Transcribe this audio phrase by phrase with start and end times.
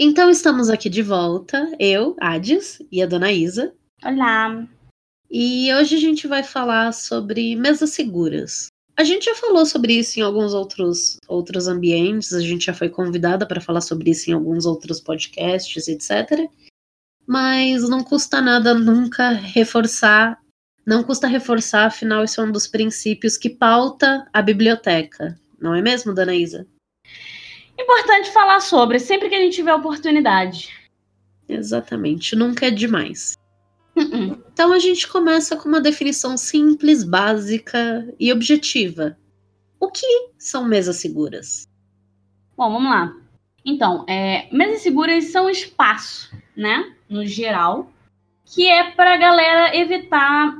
[0.00, 3.74] Então estamos aqui de volta, eu, Ades e a dona Isa.
[4.04, 4.64] Olá.
[5.28, 8.68] E hoje a gente vai falar sobre mesas seguras.
[8.96, 12.88] A gente já falou sobre isso em alguns outros, outros ambientes, a gente já foi
[12.88, 16.48] convidada para falar sobre isso em alguns outros podcasts, etc.
[17.26, 20.40] Mas não custa nada nunca reforçar,
[20.86, 25.82] não custa reforçar, afinal, isso é um dos princípios que pauta a biblioteca, não é
[25.82, 26.68] mesmo, dona Isa?
[27.78, 30.76] Importante falar sobre, sempre que a gente tiver oportunidade.
[31.48, 33.38] Exatamente, nunca é demais.
[33.96, 34.42] Uh-uh.
[34.52, 39.16] Então a gente começa com uma definição simples, básica e objetiva.
[39.78, 40.06] O que
[40.36, 41.68] são mesas seguras?
[42.56, 43.14] Bom, vamos lá.
[43.64, 47.92] Então, é, mesas seguras são espaço, né, no geral,
[48.44, 50.56] que é para a galera evitar.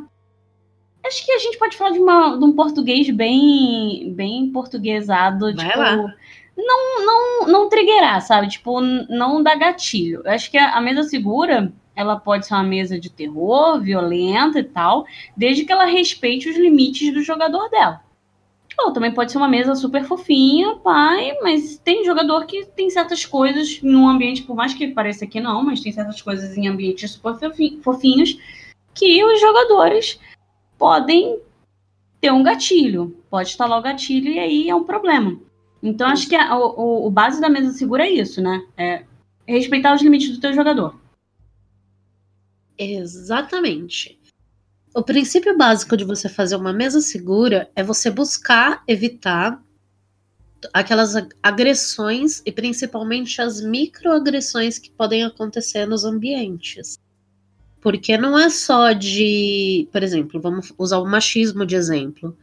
[1.05, 5.67] Acho que a gente pode falar de, uma, de um português bem, bem portuguesado, Vai
[5.67, 6.15] tipo, lá
[6.59, 8.49] não, não, não triggerar, sabe?
[8.49, 10.23] Tipo, não dar gatilho.
[10.25, 14.59] Eu acho que a, a mesa segura, ela pode ser uma mesa de terror, violenta
[14.59, 15.07] e tal,
[15.37, 18.03] desde que ela respeite os limites do jogador dela.
[18.81, 23.25] Ou também pode ser uma mesa super fofinha, pai, mas tem jogador que tem certas
[23.25, 27.11] coisas num ambiente, por mais que pareça que não, mas tem certas coisas em ambientes
[27.11, 28.39] super fofinhos
[28.95, 30.21] que os jogadores
[30.77, 31.41] podem
[32.21, 33.17] ter um gatilho.
[33.29, 35.48] Pode instalar o gatilho e aí é um problema.
[35.83, 38.67] Então, acho que a, o, o base da mesa segura é isso, né?
[38.77, 39.05] É
[39.47, 40.95] respeitar os limites do teu jogador.
[42.77, 44.19] Exatamente.
[44.95, 49.63] O princípio básico de você fazer uma mesa segura é você buscar evitar
[50.73, 56.99] aquelas agressões e principalmente as microagressões que podem acontecer nos ambientes.
[57.81, 62.37] Porque não é só de, por exemplo, vamos usar o machismo de exemplo.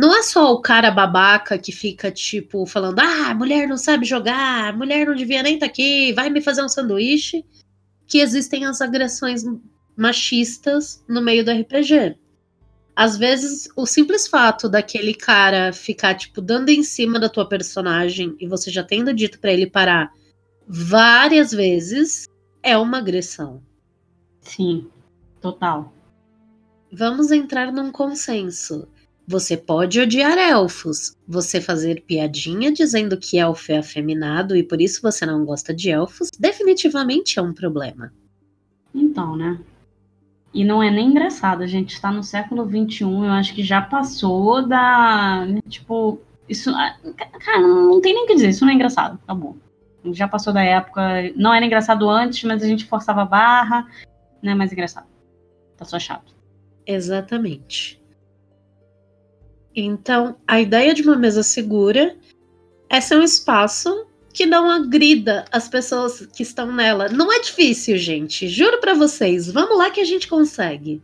[0.00, 4.74] Não é só o cara babaca que fica, tipo, falando: ah, mulher não sabe jogar,
[4.74, 7.44] mulher não devia nem estar tá aqui, vai me fazer um sanduíche.
[8.06, 9.42] Que existem as agressões
[9.94, 12.16] machistas no meio do RPG.
[12.96, 18.34] Às vezes, o simples fato daquele cara ficar, tipo, dando em cima da tua personagem
[18.40, 20.10] e você já tendo dito para ele parar
[20.66, 22.26] várias vezes
[22.62, 23.62] é uma agressão.
[24.40, 24.88] Sim,
[25.42, 25.92] total.
[26.90, 28.88] Vamos entrar num consenso.
[29.30, 35.00] Você pode odiar elfos, você fazer piadinha dizendo que elfo é afeminado e por isso
[35.00, 38.12] você não gosta de elfos, definitivamente é um problema.
[38.92, 39.56] Então, né?
[40.52, 43.80] E não é nem engraçado, a gente está no século XXI, eu acho que já
[43.80, 45.46] passou da.
[45.68, 46.68] Tipo, isso.
[46.70, 46.96] Ah,
[47.38, 49.54] cara, não tem nem o que dizer, isso não é engraçado, tá bom.
[50.06, 51.32] Já passou da época.
[51.36, 53.86] Não era engraçado antes, mas a gente forçava a barra.
[54.42, 55.06] Não é mais engraçado.
[55.76, 56.34] Tá só chato.
[56.84, 57.99] Exatamente.
[59.74, 62.16] Então, a ideia de uma mesa segura
[62.88, 67.08] é ser um espaço que não agrida as pessoas que estão nela.
[67.08, 68.48] Não é difícil, gente.
[68.48, 69.50] Juro para vocês.
[69.50, 71.02] Vamos lá que a gente consegue.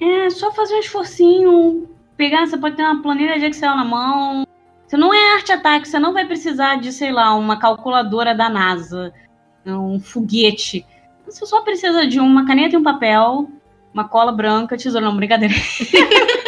[0.00, 1.88] É só fazer um esforcinho.
[2.16, 4.46] Pegar, você pode ter uma planilha de Excel na mão.
[4.86, 8.48] Você não é arte ataque, você não vai precisar de, sei lá, uma calculadora da
[8.48, 9.12] NASA,
[9.66, 10.86] um foguete.
[11.24, 13.48] Você só precisa de uma caneta e um papel,
[13.92, 15.54] uma cola branca, tesoura, não, brincadeira.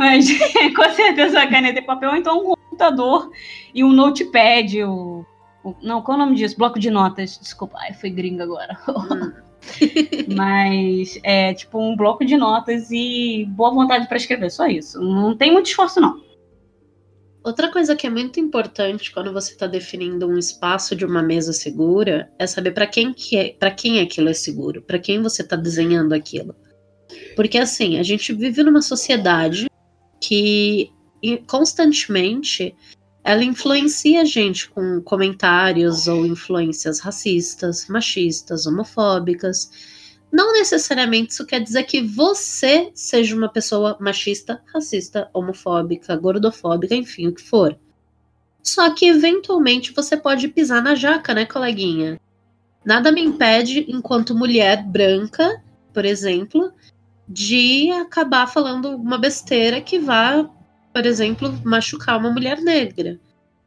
[0.00, 0.26] Mas
[0.74, 3.30] com certeza a caneta e papel, ou então um computador
[3.74, 4.82] e um notepad.
[4.82, 5.26] O,
[5.62, 6.56] o, não, qual é o nome disso?
[6.56, 7.38] Bloco de notas.
[7.38, 8.78] Desculpa, ai, foi gringa agora.
[8.88, 9.30] Hum.
[10.34, 14.98] Mas é tipo um bloco de notas e boa vontade para escrever, só isso.
[15.02, 16.18] Não tem muito esforço, não.
[17.44, 21.52] Outra coisa que é muito importante quando você está definindo um espaço de uma mesa
[21.52, 25.42] segura é saber para quem que é, para quem aquilo é seguro, para quem você
[25.42, 26.56] está desenhando aquilo.
[27.36, 29.69] Porque assim, a gente vive numa sociedade
[30.20, 30.92] que
[31.46, 32.76] constantemente
[33.24, 39.70] ela influencia a gente com comentários ou influências racistas, machistas, homofóbicas.
[40.32, 47.26] Não necessariamente isso quer dizer que você seja uma pessoa machista, racista, homofóbica, gordofóbica, enfim,
[47.26, 47.78] o que for.
[48.62, 52.20] Só que eventualmente você pode pisar na jaca, né, coleguinha?
[52.84, 55.62] Nada me impede, enquanto mulher branca,
[55.92, 56.72] por exemplo,
[57.32, 60.50] de acabar falando uma besteira que vá,
[60.92, 63.20] por exemplo, machucar uma mulher negra.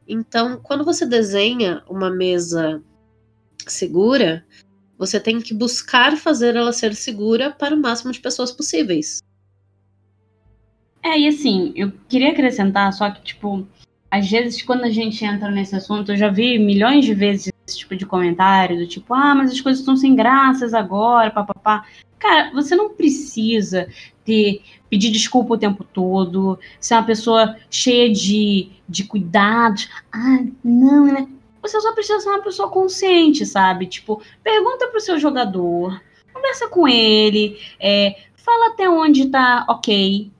[0.06, 2.82] Então, quando você desenha uma mesa
[3.66, 4.44] segura,
[4.98, 9.22] você tem que buscar fazer ela ser segura para o máximo de pessoas possíveis.
[11.02, 13.66] É, e assim, eu queria acrescentar só que, tipo,
[14.10, 17.78] às vezes quando a gente entra nesse assunto, eu já vi milhões de vezes esse
[17.78, 21.86] tipo de comentário, do tipo, ah, mas as coisas estão sem graças agora, papapá.
[22.24, 23.86] Cara, você não precisa
[24.24, 29.90] ter pedir desculpa o tempo todo, ser uma pessoa cheia de, de cuidados.
[30.10, 31.28] Ah, não, né?
[31.60, 33.86] Você só precisa ser uma pessoa consciente, sabe?
[33.86, 36.00] Tipo, pergunta pro seu jogador,
[36.32, 40.30] conversa com ele, é, fala até onde tá ok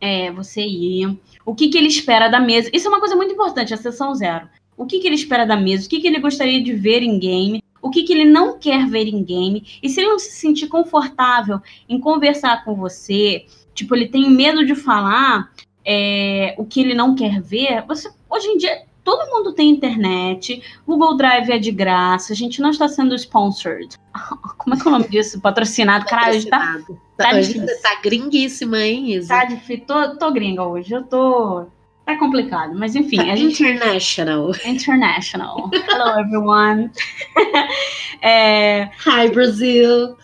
[0.00, 2.68] é, você ir, o que, que ele espera da mesa.
[2.72, 4.48] Isso é uma coisa muito importante, a sessão zero.
[4.76, 7.18] O que, que ele espera da mesa, o que, que ele gostaria de ver em
[7.18, 10.32] game, o que, que ele não quer ver em game, e se ele não se
[10.32, 15.50] sentir confortável em conversar com você, tipo, ele tem medo de falar
[15.84, 20.60] é, o que ele não quer ver, você hoje em dia todo mundo tem internet,
[20.84, 23.96] Google Drive é de graça, a gente não está sendo sponsored.
[24.58, 25.40] Como é que é o nome disso?
[25.40, 26.04] Patrocinado.
[26.06, 26.80] Caralho, hoje tá,
[27.16, 29.28] tá, tá, hoje tá gringuíssima, hein, Isa?
[29.28, 29.86] Tá difícil.
[29.86, 31.66] Tô, tô gringa hoje, eu tô...
[32.06, 33.18] Tá complicado, mas enfim.
[33.28, 33.62] A gente...
[33.62, 34.52] International.
[34.64, 35.70] International.
[35.72, 36.90] Hello, everyone.
[38.22, 38.84] é...
[39.04, 40.16] Hi, Brasil.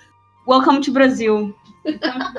[0.46, 1.54] Welcome to Brasil.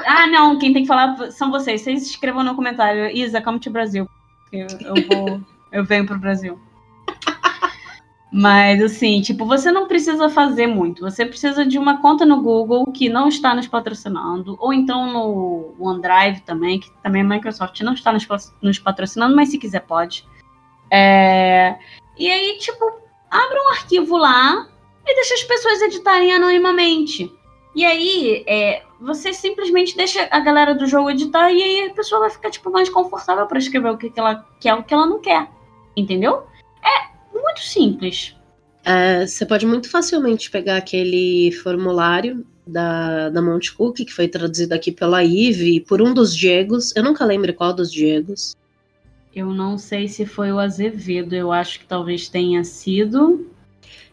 [0.06, 1.82] ah, não, quem tem que falar são vocês.
[1.82, 4.08] Vocês escrevam no comentário, Isa, come to Brasil.
[4.52, 5.42] Eu, eu vou
[5.74, 6.58] eu venho pro Brasil.
[8.36, 11.02] Mas assim, tipo, você não precisa fazer muito.
[11.02, 15.76] Você precisa de uma conta no Google que não está nos patrocinando, ou então no
[15.80, 18.28] OneDrive também, que também a Microsoft não está nos,
[18.60, 20.28] nos patrocinando, mas se quiser pode.
[20.90, 21.78] É...
[22.18, 22.84] E aí, tipo,
[23.30, 24.68] abre um arquivo lá
[25.06, 27.32] e deixa as pessoas editarem anonimamente.
[27.76, 32.22] E aí, é, você simplesmente deixa a galera do jogo editar e aí a pessoa
[32.22, 35.06] vai ficar tipo mais confortável para escrever o que, que ela quer, o que ela
[35.06, 35.48] não quer.
[35.96, 36.48] Entendeu?
[36.84, 38.36] É muito simples.
[38.86, 44.74] É, você pode muito facilmente pegar aquele formulário da, da Monte Cook, que foi traduzido
[44.74, 46.96] aqui pela Ive, por um dos Diegos.
[46.96, 48.56] Eu nunca lembro qual dos Diegos.
[49.36, 53.48] Eu não sei se foi o Azevedo, eu acho que talvez tenha sido.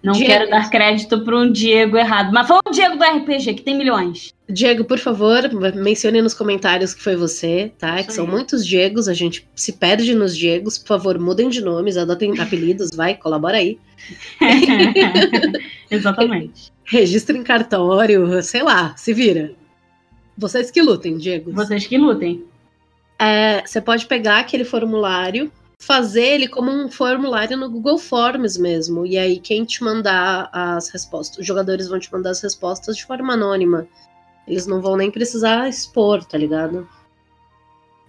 [0.03, 0.31] Não Diego.
[0.31, 3.77] quero dar crédito para um Diego errado, mas foi o Diego do RPG, que tem
[3.77, 4.33] milhões.
[4.49, 5.43] Diego, por favor,
[5.75, 7.97] mencione nos comentários que foi você, tá?
[7.97, 10.79] Isso que são muitos Diegos, a gente se perde nos Diegos.
[10.79, 13.79] Por favor, mudem de nomes, adotem apelidos, vai, colabora aí.
[15.91, 16.73] Exatamente.
[16.85, 19.53] Registra em cartório, sei lá, se vira.
[20.37, 21.53] Vocês que lutem, Diego.
[21.53, 22.43] Vocês que lutem.
[23.19, 29.07] É, você pode pegar aquele formulário fazer ele como um formulário no Google Forms mesmo.
[29.07, 33.05] E aí, quem te mandar as respostas, os jogadores vão te mandar as respostas de
[33.05, 33.89] forma anônima.
[34.47, 36.87] Eles não vão nem precisar expor, tá ligado?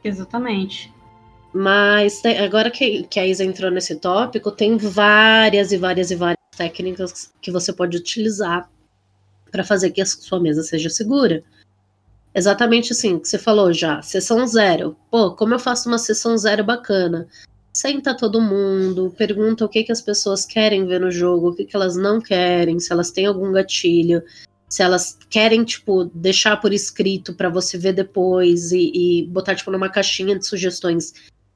[0.04, 0.94] Exatamente.
[1.54, 6.38] Mas agora que, que a Isa entrou nesse tópico, tem várias e várias e várias
[6.56, 8.70] técnicas que você pode utilizar
[9.50, 11.44] para fazer que a sua mesa seja segura.
[12.34, 14.96] Exatamente assim que você falou já, sessão zero.
[15.10, 17.28] Pô, como eu faço uma sessão zero bacana?
[17.74, 21.66] Senta todo mundo, pergunta o que, que as pessoas querem ver no jogo, o que,
[21.66, 24.22] que elas não querem, se elas têm algum gatilho,
[24.70, 29.70] se elas querem, tipo, deixar por escrito para você ver depois e, e, botar, tipo,
[29.70, 31.14] numa caixinha de sugestões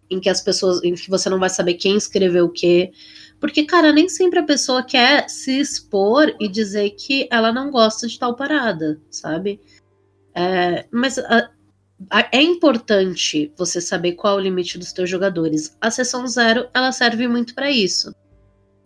[0.10, 2.92] em que as pessoas, em que você não vai saber quem escreveu o quê.
[3.40, 8.08] Porque, cara, nem sempre a pessoa quer se expor e dizer que ela não gosta
[8.08, 9.60] de tal parada, sabe?
[10.34, 11.50] É, mas a,
[12.32, 15.76] é importante você saber qual é o limite dos seus jogadores.
[15.80, 18.14] A sessão zero, ela serve muito para isso.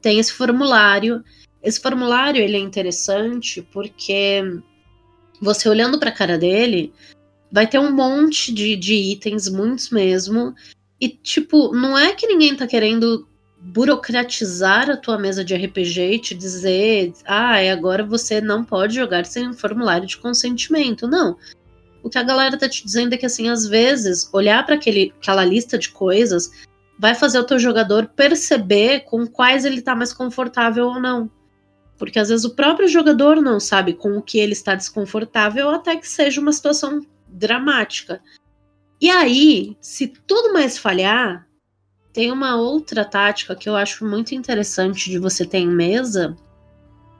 [0.01, 1.23] Tem esse formulário.
[1.61, 4.41] Esse formulário ele é interessante porque
[5.41, 6.93] você olhando para a cara dele,
[7.51, 10.53] vai ter um monte de, de itens, muitos mesmo.
[11.01, 13.27] E, tipo, não é que ninguém tá querendo
[13.61, 19.25] burocratizar a tua mesa de RPG e te dizer, ah, agora você não pode jogar
[19.25, 21.07] sem um formulário de consentimento.
[21.07, 21.37] Não
[22.01, 25.43] o que a galera tá te dizendo é que, assim, às vezes, olhar para aquela
[25.43, 26.51] lista de coisas
[26.97, 31.29] vai fazer o teu jogador perceber com quais ele tá mais confortável ou não.
[31.97, 35.95] Porque às vezes o próprio jogador não sabe com o que ele está desconfortável até
[35.95, 38.21] que seja uma situação dramática.
[39.01, 41.47] E aí, se tudo mais falhar,
[42.11, 46.35] tem uma outra tática que eu acho muito interessante de você ter em mesa,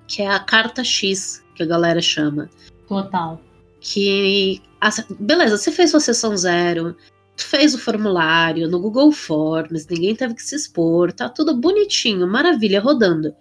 [0.08, 2.50] que é a carta X, que a galera chama.
[2.88, 3.42] Total
[3.80, 4.62] que.
[5.20, 6.96] Beleza, você fez sua sessão zero,
[7.36, 12.82] fez o formulário no Google Forms, ninguém teve que se expor, tá tudo bonitinho, maravilha,
[12.82, 13.36] rodando.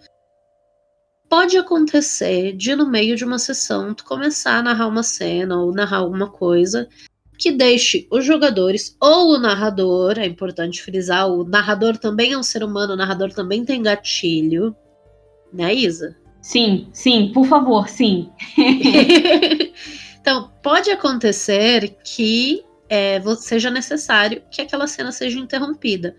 [1.29, 5.71] Pode acontecer de no meio de uma sessão tu começar a narrar uma cena ou
[5.71, 6.89] narrar alguma coisa
[7.37, 12.43] que deixe os jogadores ou o narrador, é importante frisar, o narrador também é um
[12.43, 14.75] ser humano, o narrador também tem gatilho,
[15.53, 16.17] né, Isa?
[16.41, 18.29] Sim, sim, por favor, sim.
[20.29, 26.15] Então, pode acontecer que é, seja necessário que aquela cena seja interrompida.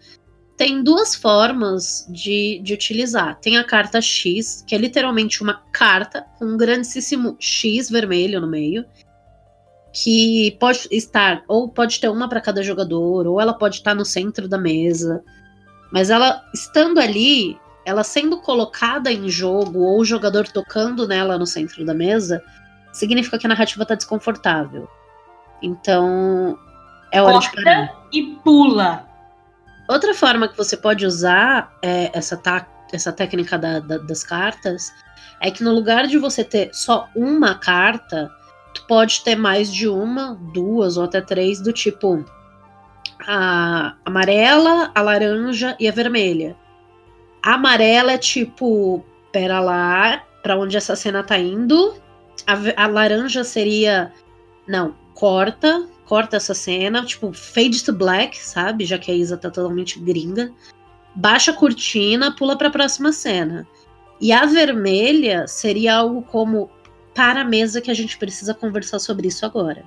[0.56, 3.38] tem duas formas de, de utilizar.
[3.38, 8.48] Tem a carta X, que é literalmente uma carta com um grandíssimo X vermelho no
[8.48, 8.84] meio,
[9.92, 14.04] que pode estar, ou pode ter uma para cada jogador, ou ela pode estar no
[14.04, 15.22] centro da mesa.
[15.92, 21.46] Mas ela estando ali, ela sendo colocada em jogo, ou o jogador tocando nela no
[21.46, 22.42] centro da mesa,
[22.92, 24.88] significa que a narrativa está desconfortável.
[25.62, 26.58] Então,
[27.12, 28.06] é hora Corta de parar.
[28.12, 29.06] E pula.
[29.88, 32.40] Outra forma que você pode usar é, essa,
[32.92, 34.92] essa técnica da, da, das cartas
[35.40, 38.30] é que no lugar de você ter só uma carta,
[38.74, 42.24] tu pode ter mais de uma, duas ou até três do tipo
[43.26, 46.56] a amarela, a laranja e a vermelha.
[47.42, 51.94] A amarela é tipo, pera lá, para onde essa cena tá indo.
[52.46, 54.12] A, a laranja seria,
[54.66, 58.84] não, corta, corta essa cena, tipo, fade to black, sabe?
[58.84, 60.52] Já que a Isa tá totalmente gringa.
[61.14, 63.66] Baixa a cortina, pula para a próxima cena.
[64.20, 66.70] E a vermelha seria algo como
[67.14, 69.84] para a mesa que a gente precisa conversar sobre isso agora.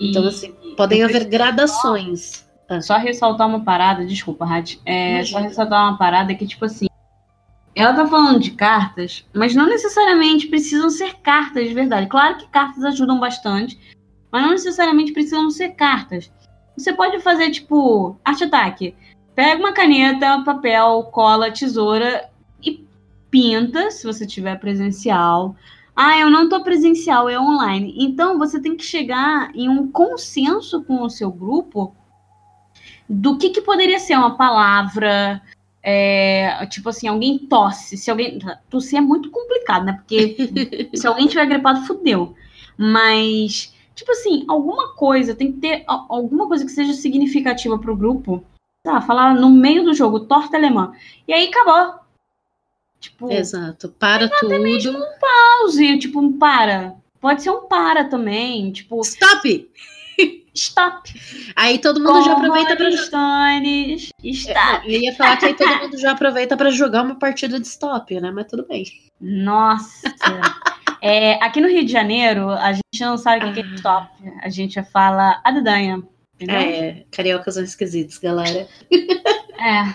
[0.00, 2.44] Então, assim, podem haver gradações.
[2.68, 4.80] Só, só ressaltar uma parada, desculpa, Rádio.
[4.84, 6.86] É, só ressaltar uma parada que, tipo assim,
[7.74, 12.06] ela tá falando de cartas, mas não necessariamente precisam ser cartas de verdade.
[12.06, 13.78] Claro que cartas ajudam bastante,
[14.30, 16.30] mas não necessariamente precisam ser cartas.
[16.76, 18.94] Você pode fazer, tipo, arte ataque.
[19.34, 22.28] Pega uma caneta, papel, cola, tesoura
[22.62, 22.84] e
[23.30, 25.56] pinta, se você tiver presencial.
[25.94, 27.94] Ah, eu não tô presencial, é online.
[27.98, 31.94] Então você tem que chegar em um consenso com o seu grupo
[33.08, 35.42] do que, que poderia ser uma palavra.
[35.82, 37.96] É, tipo assim, alguém tosse.
[37.96, 38.38] Se alguém.
[38.70, 39.94] Tossir é muito complicado, né?
[39.94, 40.36] Porque
[40.94, 42.34] se alguém tiver gripado, fudeu.
[42.76, 48.44] Mas Tipo assim, alguma coisa, tem que ter alguma coisa que seja significativa pro grupo.
[48.82, 50.92] Tá, falar no meio do jogo, torta alemã.
[51.28, 52.00] E aí acabou.
[52.98, 54.58] Tipo, Exato, para tudo.
[54.60, 56.94] Mesmo um pause, tipo, um para.
[57.20, 59.00] Pode ser um para também, tipo.
[59.02, 59.70] Stop!
[60.54, 61.12] Stop.
[61.56, 64.10] Aí todo mundo Com já aproveita para Stones.
[64.22, 64.92] Stop.
[64.92, 68.20] Eu ia falar que aí todo mundo já aproveita para jogar uma partida de stop,
[68.20, 68.30] né?
[68.30, 68.84] Mas tudo bem.
[69.20, 70.14] Nossa.
[71.00, 73.74] É, aqui no Rio de Janeiro, a gente não sabe o que é ah.
[73.74, 74.08] stop.
[74.42, 76.00] A gente fala adedanha.
[76.34, 76.56] Entendeu?
[76.56, 78.68] É, cariocas são esquisitos, galera.
[79.58, 79.94] É,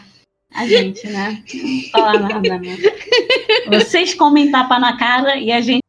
[0.53, 1.43] a gente, né?
[1.53, 2.77] Não fala nada, né?
[3.67, 5.83] Vocês comem tapa na cara e a gente.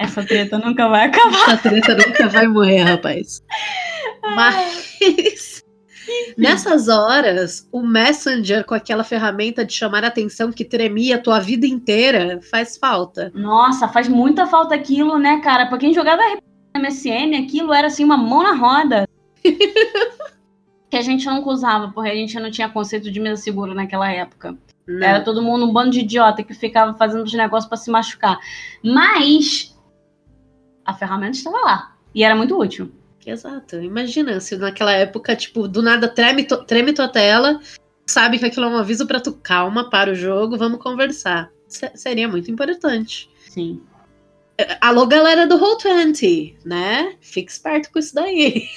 [0.00, 1.42] Essa treta nunca vai acabar.
[1.42, 3.42] Essa treta nunca vai morrer, rapaz.
[4.34, 5.62] Mas.
[6.38, 11.66] Nessas horas, o Messenger, com aquela ferramenta de chamar atenção que tremia a tua vida
[11.66, 13.30] inteira, faz falta.
[13.34, 15.66] Nossa, faz muita falta aquilo, né, cara?
[15.66, 16.22] Pra quem jogava
[16.74, 19.06] MSN, aquilo era assim, uma mão na roda.
[20.90, 24.10] que a gente nunca usava, porque a gente não tinha conceito de mesa segura naquela
[24.10, 24.56] época.
[24.88, 25.06] Não.
[25.06, 28.38] Era todo mundo um bando de idiota que ficava fazendo os negócios para se machucar.
[28.82, 29.78] Mas
[30.90, 31.96] a ferramenta estava lá.
[32.14, 32.90] E era muito útil.
[33.24, 33.76] Exato.
[33.76, 37.60] Imagina se naquela época, tipo, do nada treme, to, treme tua tela,
[38.06, 41.50] sabe que aquilo é um aviso para tu calma, para o jogo, vamos conversar.
[41.68, 43.30] S seria muito importante.
[43.48, 43.80] Sim.
[44.58, 47.14] É, alô, galera do Roll20, né?
[47.20, 48.68] Fique esperto com isso daí.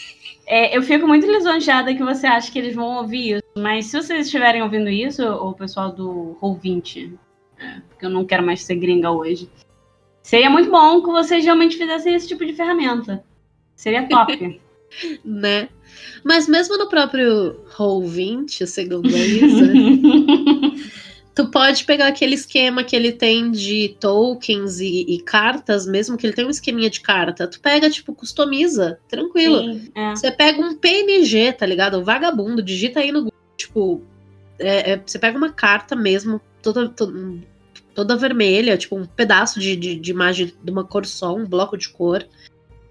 [0.46, 3.96] É, eu fico muito lisonjeada que você acha que eles vão ouvir isso, mas se
[3.96, 7.14] vocês estiverem ouvindo isso, o pessoal do Roll20,
[7.58, 9.50] é, porque eu não quero mais ser gringa hoje,
[10.24, 13.24] seria muito bom que vocês realmente fizessem esse tipo de ferramenta.
[13.76, 14.60] Seria top.
[15.24, 15.70] né?
[16.24, 19.74] Mas mesmo no próprio Roll20, segundo a Isa,
[21.36, 26.26] tu pode pegar aquele esquema que ele tem de tokens e, e, cartas, mesmo que
[26.26, 27.48] ele tem um esqueminha de carta.
[27.48, 29.74] Tu pega, tipo, customiza, tranquilo.
[29.74, 30.16] Sim, é.
[30.16, 31.98] Você pega um PNG, tá ligado?
[31.98, 34.02] O vagabundo, digita aí no Google, tipo,
[34.60, 37.20] é, é, você pega uma carta mesmo, toda, toda,
[37.94, 41.78] toda vermelha, tipo, um pedaço de, de, de imagem de uma cor só, um bloco
[41.78, 42.26] de cor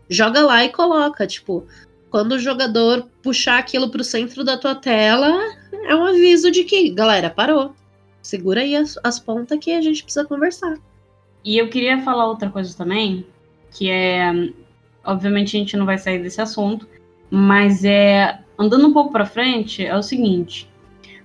[0.08, 1.66] joga lá e coloca, tipo,
[2.10, 5.32] quando o jogador puxar aquilo pro centro da tua tela,
[5.72, 7.74] é um aviso de que, galera, parou.
[8.20, 10.78] Segura aí as, as pontas que a gente precisa conversar.
[11.44, 13.26] E eu queria falar outra coisa também,
[13.70, 14.52] que é.
[15.04, 16.86] Obviamente a gente não vai sair desse assunto,
[17.30, 18.38] mas é.
[18.56, 20.70] Andando um pouco para frente, é o seguinte.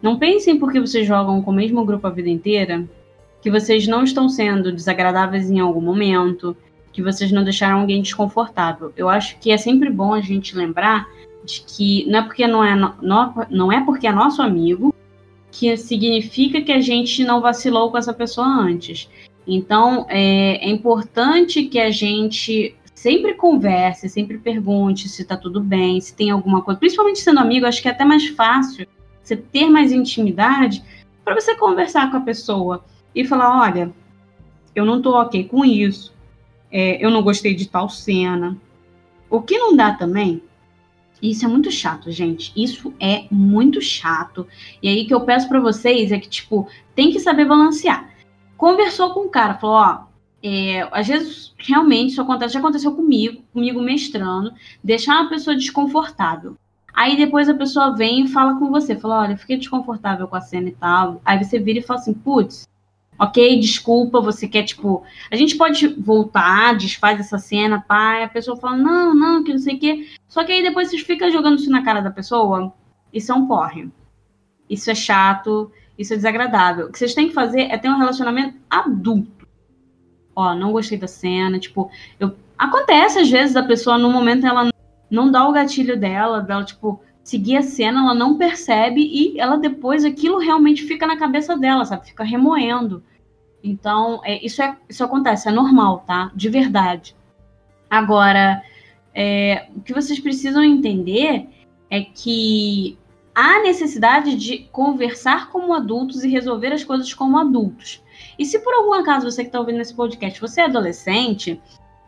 [0.01, 2.87] Não pensem porque vocês jogam com o mesmo grupo a vida inteira
[3.47, 6.53] que vocês não estão sendo desagradáveis em algum momento,
[6.91, 8.91] que vocês não deixaram alguém desconfortável.
[8.97, 11.07] Eu acho que é sempre bom a gente lembrar
[11.45, 14.93] de que não é porque não é, não, não é porque é nosso amigo
[15.49, 19.09] que significa que a gente não vacilou com essa pessoa antes.
[19.47, 26.01] Então, é, é importante que a gente sempre converse, sempre pergunte se tá tudo bem,
[26.01, 26.77] se tem alguma coisa.
[26.77, 28.85] Principalmente sendo amigo, acho que é até mais fácil
[29.23, 30.83] você ter mais intimidade
[31.23, 32.83] para você conversar com a pessoa
[33.21, 33.93] e falar: olha,
[34.75, 36.13] eu não tô ok com isso,
[36.71, 38.57] é, eu não gostei de tal cena.
[39.29, 40.41] O que não dá também,
[41.21, 42.53] isso é muito chato, gente.
[42.55, 44.47] Isso é muito chato.
[44.81, 48.09] E aí que eu peço para vocês é que, tipo, tem que saber balancear.
[48.55, 50.03] Conversou com o cara, falou: ó,
[50.43, 56.55] é, às vezes, realmente, isso acontece, já aconteceu comigo, comigo mestrando, deixar uma pessoa desconfortável.
[56.93, 60.35] Aí depois a pessoa vem e fala com você, fala, olha, eu fiquei desconfortável com
[60.35, 61.21] a cena e tal.
[61.23, 62.67] Aí você vira e fala assim, putz,
[63.19, 68.57] ok, desculpa, você quer, tipo, a gente pode voltar, desfaz essa cena, pai, a pessoa
[68.57, 70.07] fala, não, não, que não sei o quê.
[70.27, 72.73] Só que aí depois você fica jogando isso na cara da pessoa,
[73.13, 73.89] isso é um porre.
[74.69, 76.87] Isso é chato, isso é desagradável.
[76.87, 79.37] O que vocês têm que fazer é ter um relacionamento adulto
[80.37, 84.69] ó, não gostei da cena, tipo, eu acontece às vezes a pessoa no momento ela
[85.09, 89.57] não dá o gatilho dela, dela tipo seguir a cena, ela não percebe e ela
[89.57, 92.05] depois aquilo realmente fica na cabeça dela, sabe?
[92.05, 93.03] Fica remoendo.
[93.67, 96.31] Então, é, isso, é, isso acontece, é normal, tá?
[96.33, 97.15] De verdade.
[97.89, 98.61] Agora,
[99.13, 101.47] é, o que vocês precisam entender
[101.89, 102.97] é que
[103.33, 108.01] há necessidade de conversar como adultos e resolver as coisas como adultos.
[108.37, 111.61] E se por algum acaso você que está ouvindo esse podcast, você é adolescente,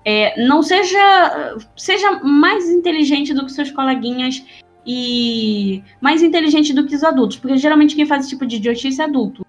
[0.03, 4.43] é, não seja seja mais inteligente do que seus coleguinhas
[4.85, 9.01] e mais inteligente do que os adultos, porque geralmente quem faz esse tipo de idiotice
[9.01, 9.45] é adulto.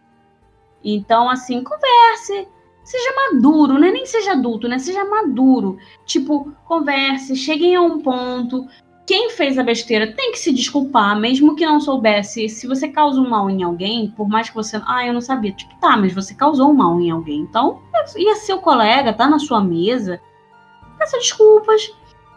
[0.83, 2.49] Então, assim, converse,
[2.83, 4.79] seja maduro, não é nem seja adulto, né?
[4.79, 5.79] Seja maduro.
[6.05, 8.67] Tipo, converse, cheguem a um ponto,
[9.11, 12.49] quem fez a besteira tem que se desculpar, mesmo que não soubesse.
[12.49, 14.81] Se você causou um mal em alguém, por mais que você.
[14.87, 15.51] Ah, eu não sabia.
[15.51, 17.41] Tipo, tá, mas você causou um mal em alguém.
[17.41, 17.83] Então,
[18.17, 20.21] ia seu colega, tá na sua mesa.
[20.97, 21.93] Peça desculpas,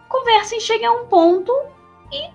[0.09, 1.53] conversem, cheguem a um ponto
[2.12, 2.27] e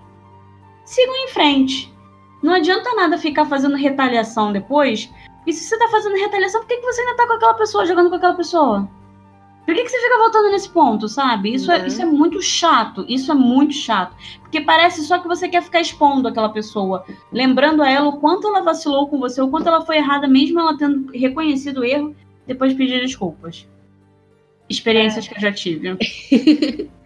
[0.85, 1.93] sigam em frente.
[2.41, 5.11] Não adianta nada ficar fazendo retaliação depois.
[5.45, 7.85] E se você tá fazendo retaliação, por que, que você ainda tá com aquela pessoa,
[7.85, 8.89] jogando com aquela pessoa?
[9.65, 11.53] Por que, que você fica voltando nesse ponto, sabe?
[11.53, 13.05] Isso, é, isso é muito chato.
[13.07, 14.15] Isso é muito chato.
[14.41, 18.47] Porque parece só que você quer ficar expondo aquela pessoa, lembrando a ela o quanto
[18.47, 22.15] ela vacilou com você, o quanto ela foi errada, mesmo ela tendo reconhecido o erro,
[22.47, 23.67] depois de pedir desculpas.
[24.67, 25.29] Experiências é.
[25.29, 25.95] que eu já tive.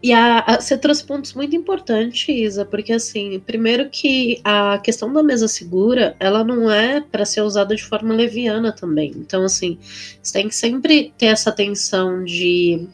[0.00, 5.12] E a, a, você trouxe pontos muito importantes, Isa, porque assim, primeiro que a questão
[5.12, 9.12] da mesa segura, ela não é para ser usada de forma leviana também.
[9.16, 9.76] Então, assim,
[10.22, 12.86] você tem que sempre ter essa atenção de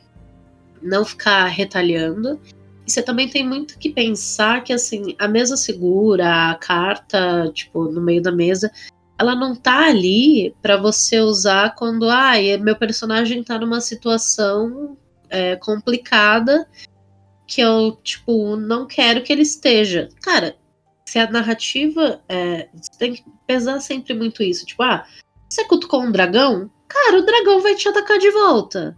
[0.80, 2.40] não ficar retalhando.
[2.86, 7.84] E você também tem muito que pensar que, assim, a mesa segura, a carta, tipo,
[7.84, 8.70] no meio da mesa,
[9.18, 14.96] ela não tá ali para você usar quando, ah, meu personagem tá numa situação
[15.28, 16.66] é, complicada
[17.46, 20.08] que eu, tipo, não quero que ele esteja.
[20.22, 20.56] Cara,
[21.04, 22.20] se a narrativa.
[22.28, 24.66] É, você tem que pesar sempre muito isso.
[24.66, 25.06] Tipo, ah,
[25.48, 26.70] você cutucou um dragão?
[26.88, 28.96] Cara, o dragão vai te atacar de volta.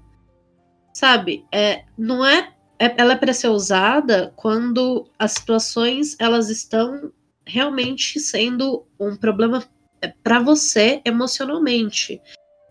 [0.94, 1.44] Sabe?
[1.52, 7.12] É, não é, é ela é para ser usada quando as situações elas estão
[7.44, 9.62] realmente sendo um problema
[10.00, 12.20] é, para você emocionalmente.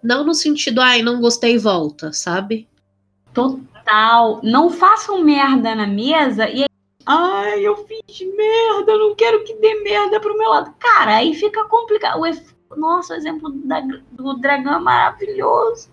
[0.04, 2.68] Não no sentido, ai, não gostei volta, sabe?
[3.34, 3.75] Total.
[4.44, 6.70] Não façam merda na mesa e aí,
[7.06, 10.74] ai, eu fiz merda, não quero que dê merda pro meu lado.
[10.80, 12.22] Cara, aí fica complicado.
[12.70, 13.80] O nosso exemplo da,
[14.12, 15.90] do dragão é maravilhoso.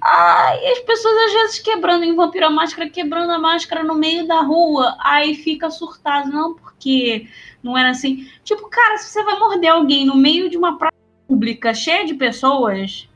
[0.00, 4.26] Ai, as pessoas às vezes quebrando em Vampiro a Máscara, quebrando a máscara no meio
[4.26, 6.30] da rua, aí fica surtado.
[6.30, 7.26] Não, porque
[7.62, 8.30] não era assim.
[8.44, 10.94] Tipo, cara, se você vai morder alguém no meio de uma praça
[11.26, 13.08] pública cheia de pessoas,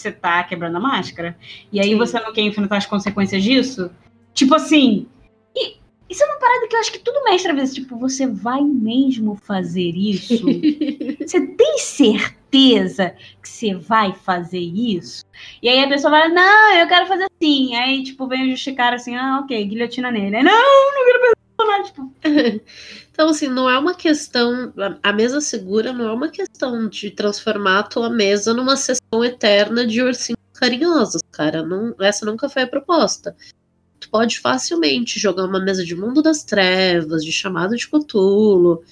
[0.00, 1.36] você tá quebrando a máscara.
[1.72, 1.98] E aí Sim.
[1.98, 3.90] você não quer enfrentar as consequências disso?
[4.34, 5.06] Tipo assim.
[5.54, 5.76] E,
[6.08, 8.60] isso é uma parada que eu acho que tudo mestre às vezes, tipo, você vai
[8.62, 10.42] mesmo fazer isso?
[11.24, 15.24] você tem certeza que você vai fazer isso?
[15.62, 17.76] E aí a pessoa vai, não, eu quero fazer assim.
[17.76, 20.36] Aí, tipo, vem o justificar assim, ah, ok, guilhotina nele.
[20.36, 21.39] Aí, não, não quero personagem.
[23.12, 24.72] Então, assim, não é uma questão.
[25.02, 29.86] A mesa segura não é uma questão de transformar a tua mesa numa sessão eterna
[29.86, 31.62] de ursinhos carinhosos, cara.
[31.62, 33.36] Não, essa nunca foi a proposta.
[33.98, 38.82] Tu pode facilmente jogar uma mesa de Mundo das Trevas, de Chamado de Cthulhu,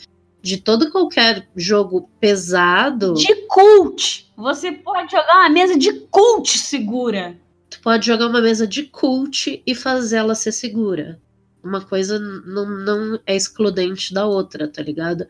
[0.43, 3.15] de todo qualquer jogo pesado.
[3.15, 4.31] De cult!
[4.37, 7.35] Você pode jogar uma mesa de cult segura.
[7.71, 11.19] Tu pode jogar uma mesa de cult e fazer ela ser segura
[11.69, 15.27] uma coisa não, não é excludente da outra, tá ligado?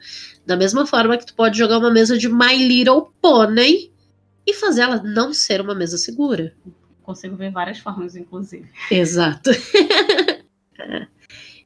[0.46, 3.92] Da mesma forma que tu pode jogar uma mesa de My Little Pony
[4.46, 6.55] e fazer ela não ser uma mesa segura.
[7.03, 8.70] consigo ver várias formas, inclusive.
[8.90, 9.51] Exato.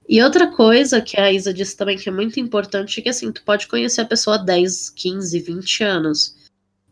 [0.08, 3.30] E outra coisa que a Isa disse também que é muito importante é que assim,
[3.30, 6.36] tu pode conhecer a pessoa há 10, 15, 20 anos.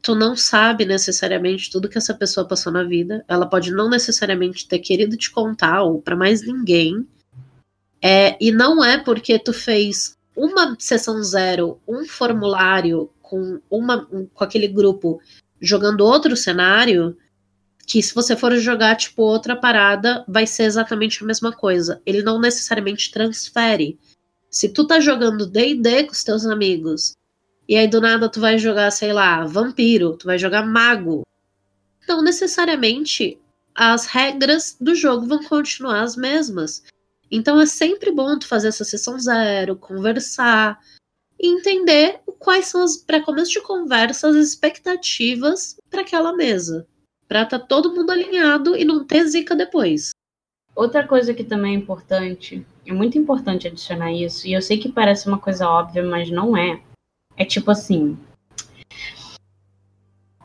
[0.02, 3.22] Tu não sabe necessariamente tudo que essa pessoa passou na vida.
[3.28, 7.06] Ela pode não necessariamente ter querido te contar, ou para mais ninguém.
[8.02, 14.26] É, e não é porque tu fez uma sessão zero, um formulário com, uma, um,
[14.26, 15.20] com aquele grupo
[15.60, 17.16] jogando outro cenário,
[17.86, 22.00] que se você for jogar, tipo, outra parada, vai ser exatamente a mesma coisa.
[22.06, 23.98] Ele não necessariamente transfere.
[24.48, 27.16] Se tu tá jogando D&D com os teus amigos,
[27.68, 31.26] e aí do nada tu vai jogar, sei lá, vampiro, tu vai jogar mago,
[32.08, 33.38] não necessariamente
[33.74, 36.82] as regras do jogo vão continuar as mesmas.
[37.30, 40.80] Então é sempre bom tu fazer essa sessão zero, conversar
[41.38, 46.86] e entender quais são as, para começo de conversa, as expectativas para aquela mesa.
[47.28, 50.10] Pra estar tá todo mundo alinhado e não ter zica depois.
[50.74, 54.90] Outra coisa que também é importante, é muito importante adicionar isso, e eu sei que
[54.90, 56.82] parece uma coisa óbvia, mas não é.
[57.36, 58.18] É tipo assim.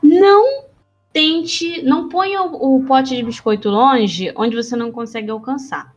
[0.02, 0.66] Não
[1.12, 5.95] tente, não ponha o, o pote de biscoito longe onde você não consegue alcançar.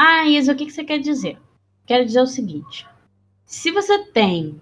[0.00, 1.38] Ah, Isa, o que, que você quer dizer?
[1.84, 2.86] Quero dizer o seguinte:
[3.44, 4.60] se você tem,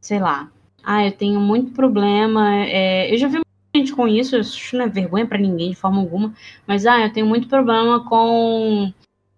[0.00, 0.48] sei lá,
[0.84, 3.40] ah, eu tenho muito problema, é, eu já vi
[3.74, 6.32] gente com isso, isso não é vergonha para ninguém de forma alguma,
[6.66, 8.92] mas ah, eu tenho muito problema com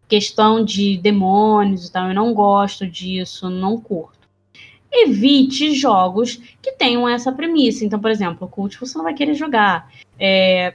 [0.06, 4.28] questão de demônios e tal, eu não gosto disso, não curto.
[4.92, 7.84] Evite jogos que tenham essa premissa.
[7.84, 9.90] Então, por exemplo, o Cult você não vai querer jogar.
[10.18, 10.74] É,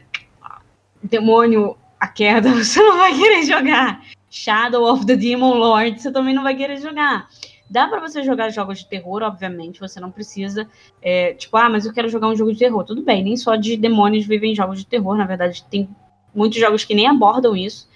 [1.02, 4.04] demônio, a queda, você não vai querer jogar.
[4.34, 7.30] Shadow of the Demon Lord, você também não vai querer jogar.
[7.70, 10.68] Dá para você jogar jogos de terror, obviamente, você não precisa,
[11.04, 12.84] é, tipo, ah, mas eu quero jogar um jogo de terror.
[12.84, 15.88] Tudo bem, nem só de demônios vivem jogos de terror, na verdade, tem
[16.34, 17.88] muitos jogos que nem abordam isso.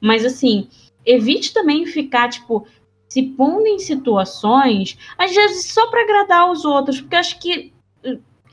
[0.00, 0.66] Mas assim,
[1.04, 2.66] evite também ficar, tipo,
[3.06, 7.70] se pondo em situações, às vezes só para agradar os outros, porque acho que,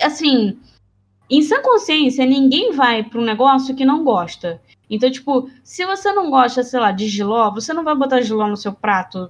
[0.01, 0.59] assim,
[1.29, 4.61] em sã consciência, ninguém vai para um negócio que não gosta.
[4.89, 8.47] Então, tipo, se você não gosta, sei lá, de giló, você não vai botar giló
[8.47, 9.29] no seu prato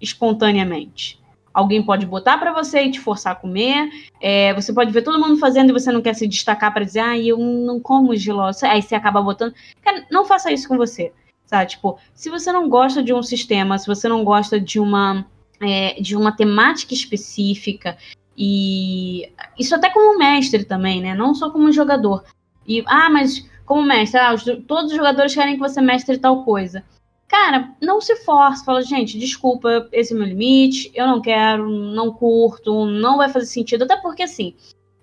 [0.00, 1.20] espontaneamente.
[1.52, 3.90] Alguém pode botar para você e te forçar a comer.
[4.20, 7.00] É, você pode ver todo mundo fazendo e você não quer se destacar para dizer,
[7.00, 8.50] ah, eu não como giló.
[8.62, 9.54] Aí você acaba botando.
[9.82, 11.12] Cara, não faça isso com você.
[11.44, 11.70] Sabe?
[11.70, 15.26] Tipo, se você não gosta de um sistema, se você não gosta de uma,
[15.60, 17.98] é, de uma temática específica,
[18.36, 21.14] e isso até como mestre também, né?
[21.14, 22.24] Não só como jogador.
[22.66, 26.44] E, ah, mas como mestre, ah, os, todos os jogadores querem que você mestre tal
[26.44, 26.84] coisa.
[27.26, 31.70] Cara, não se force, fala, gente, desculpa, esse é o meu limite, eu não quero,
[31.70, 34.54] não curto, não vai fazer sentido, até porque assim,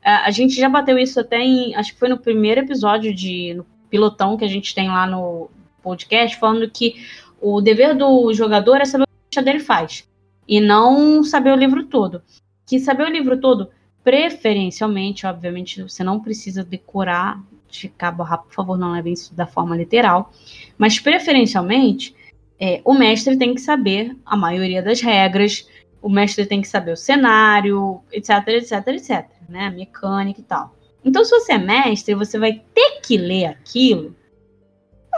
[0.04, 3.56] a, a gente já bateu isso até em, acho que foi no primeiro episódio de
[3.56, 5.50] no pilotão que a gente tem lá no
[5.82, 7.04] podcast, falando que
[7.42, 10.08] o dever do jogador é saber o que a dele faz,
[10.48, 12.22] e não saber o livro todo.
[12.68, 13.72] Que saber o livro todo,
[14.04, 19.34] preferencialmente, obviamente, você não precisa decorar de cabo a rabo, por favor, não levem isso
[19.34, 20.32] da forma literal.
[20.78, 22.16] Mas, preferencialmente,
[22.60, 25.68] é, o mestre tem que saber a maioria das regras,
[26.02, 29.70] o mestre tem que saber o cenário, etc, etc, etc, né?
[29.70, 30.76] Mecânica e tal.
[31.04, 34.16] Então, se você é mestre, você vai ter que ler aquilo.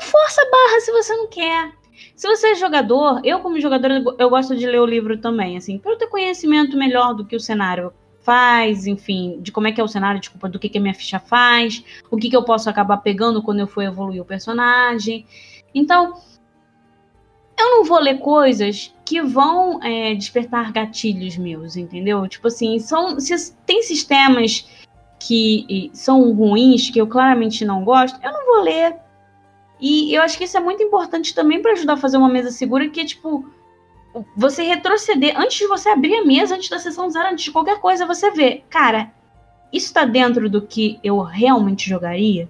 [0.02, 1.72] Força barra se você não quer.
[2.16, 5.78] Se você é jogador, eu como jogador, eu gosto de ler o livro também, assim,
[5.78, 9.82] para eu ter conhecimento melhor do que o cenário faz, enfim, de como é que
[9.82, 12.44] é o cenário, desculpa, do que, que a minha ficha faz, o que, que eu
[12.44, 15.26] posso acabar pegando quando eu for evoluir o personagem.
[15.74, 16.14] Então,
[17.58, 22.28] eu não vou ler coisas que vão é, despertar gatilhos meus, entendeu?
[22.28, 24.68] Tipo assim, são, se tem sistemas
[25.20, 28.96] que são ruins, que eu claramente não gosto, eu não vou ler.
[29.80, 32.52] E eu acho que isso é muito importante também para ajudar a fazer uma mesa
[32.52, 33.46] segura, que é tipo,
[34.36, 37.80] você retroceder, antes de você abrir a mesa, antes da sessão zero, antes de qualquer
[37.80, 39.12] coisa, você vê, cara,
[39.72, 42.50] isso está dentro do que eu realmente jogaria?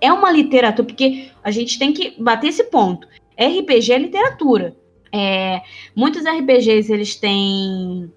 [0.00, 3.06] É uma literatura, porque a gente tem que bater esse ponto.
[3.38, 4.76] RPG é literatura.
[5.12, 5.62] É,
[5.94, 8.10] muitos RPGs eles têm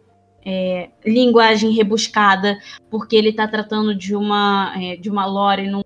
[0.45, 2.57] é, linguagem rebuscada,
[2.89, 5.81] porque ele está tratando de uma, é, de uma lore, num,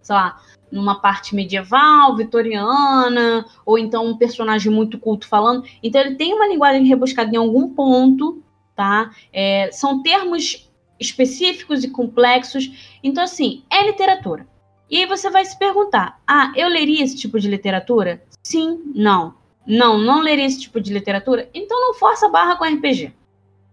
[0.00, 0.40] sei lá,
[0.74, 5.64] numa parte medieval, vitoriana, ou então um personagem muito culto falando.
[5.80, 8.42] Então ele tem uma linguagem rebuscada em algum ponto,
[8.74, 9.12] tá?
[9.32, 12.96] É, são termos específicos e complexos.
[13.04, 14.46] Então, assim, é literatura.
[14.90, 18.24] E aí você vai se perguntar: ah, eu leria esse tipo de literatura?
[18.42, 19.34] Sim, não.
[19.64, 21.48] Não, não leria esse tipo de literatura?
[21.54, 23.14] Então não força barra com RPG.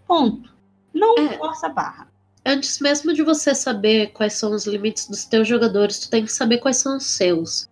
[0.08, 0.54] Ponto.
[0.94, 1.38] Não é.
[1.38, 2.11] força barra.
[2.46, 6.32] Antes mesmo de você saber quais são os limites dos teus jogadores, tu tem que
[6.32, 7.70] saber quais são os seus.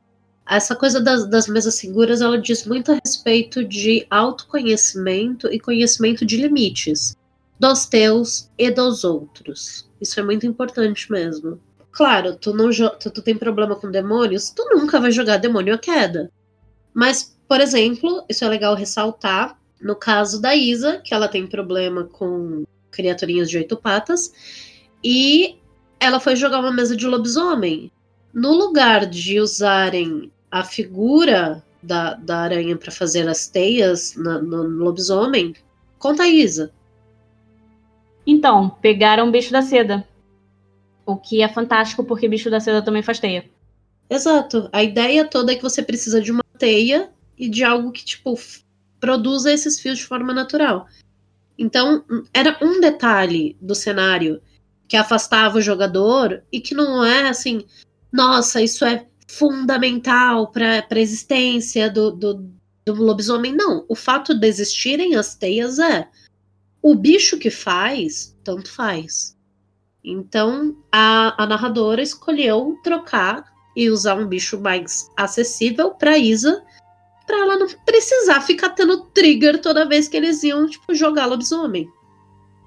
[0.49, 6.25] Essa coisa das, das mesas seguras, ela diz muito a respeito de autoconhecimento e conhecimento
[6.25, 7.15] de limites
[7.60, 9.88] dos teus e dos outros.
[10.01, 11.60] Isso é muito importante mesmo.
[11.91, 15.77] Claro, tu não tu, tu tem problema com demônios, tu nunca vai jogar demônio a
[15.77, 16.32] queda.
[16.93, 22.05] Mas, por exemplo, isso é legal ressaltar, no caso da Isa, que ela tem problema
[22.05, 24.34] com criaturinhas de oito patas,
[25.04, 25.58] e
[25.99, 27.91] ela foi jogar uma mesa de lobisomem.
[28.34, 34.63] No lugar de usarem a figura da, da aranha para fazer as teias na, no
[34.63, 35.56] lobisomem,
[35.97, 36.71] conta a Isa.
[38.25, 40.08] Então, pegaram o bicho da seda.
[41.06, 43.49] O que é fantástico, porque bicho da seda também faz teia.
[44.10, 44.69] Exato.
[44.71, 48.38] A ideia toda é que você precisa de uma teia e de algo que, tipo,
[48.99, 50.88] produza esses fios de forma natural.
[51.60, 54.41] Então, era um detalhe do cenário
[54.88, 57.65] que afastava o jogador e que não é assim,
[58.10, 62.50] nossa, isso é fundamental para a existência do, do,
[62.86, 63.54] do lobisomem.
[63.54, 66.08] Não, o fato de existirem as teias é.
[66.82, 69.38] O bicho que faz, tanto faz.
[70.02, 73.43] Então, a, a narradora escolheu trocar
[73.76, 76.63] e usar um bicho mais acessível para Isa
[77.30, 81.88] para ela não precisar ficar tendo trigger toda vez que eles iam, tipo, jogar lobisomem.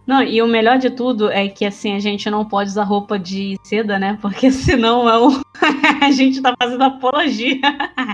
[0.07, 3.19] Não, e o melhor de tudo é que assim, a gente não pode usar roupa
[3.19, 4.17] de seda, né?
[4.23, 5.43] Porque senão é um...
[6.01, 7.61] a gente tá fazendo apologia.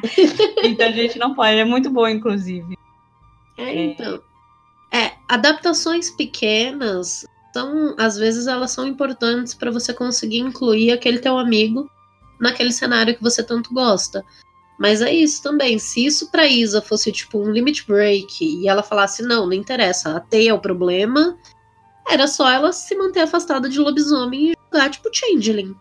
[0.65, 1.59] então a gente não pode.
[1.59, 2.79] É muito bom, inclusive.
[3.59, 4.21] É, então.
[4.91, 11.37] É, adaptações pequenas são, às vezes, elas são importantes para você conseguir incluir aquele teu
[11.39, 11.91] amigo
[12.41, 14.25] naquele cenário que você tanto gosta.
[14.79, 15.79] Mas é isso também.
[15.79, 20.17] Se isso pra Isa fosse tipo um limit break e ela falasse, não, não interessa,
[20.17, 21.37] a teia é o problema,
[22.09, 25.75] era só ela se manter afastada de lobisomem e jogar tipo Changeling.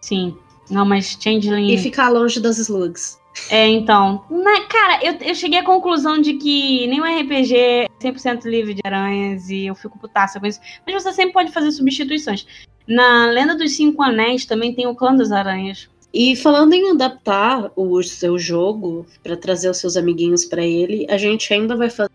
[0.00, 0.36] Sim.
[0.70, 1.72] Não, mas Changeling.
[1.72, 3.18] E ficar longe das slugs.
[3.50, 4.24] É, então.
[4.30, 8.80] Na, cara, eu, eu cheguei à conclusão de que nenhum RPG é 100% livre de
[8.84, 10.60] aranhas e eu fico putaça com isso.
[10.86, 12.46] Mas você sempre pode fazer substituições.
[12.86, 15.88] Na Lenda dos Cinco Anéis também tem o Clã das Aranhas.
[16.14, 21.18] E falando em adaptar o seu jogo para trazer os seus amiguinhos para ele, a
[21.18, 22.12] gente ainda vai fazer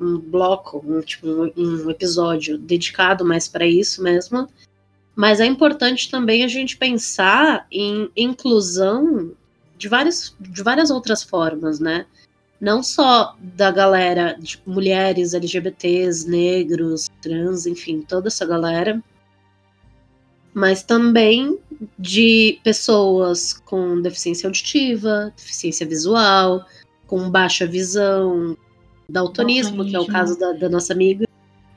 [0.00, 4.48] um bloco, um, tipo, um episódio dedicado mais para isso mesmo.
[5.16, 9.32] Mas é importante também a gente pensar em inclusão
[9.76, 12.06] de, várias, de várias outras formas, né?
[12.60, 19.02] Não só da galera de mulheres, LGBTs, negros, trans, enfim, toda essa galera,
[20.52, 21.58] mas também
[21.98, 26.64] de pessoas com deficiência auditiva, deficiência visual,
[27.06, 28.56] com baixa visão,
[29.08, 31.26] daltonismo, que é o caso da, da nossa amiga.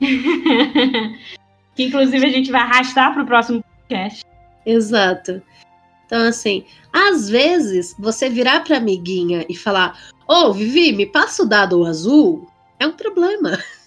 [1.74, 4.24] que inclusive a gente vai arrastar para o próximo podcast.
[4.64, 5.42] Exato.
[6.06, 11.42] Então, assim, às vezes você virar para amiguinha e falar: Ô, oh, Vivi, me passa
[11.42, 13.58] o dado azul, é um problema.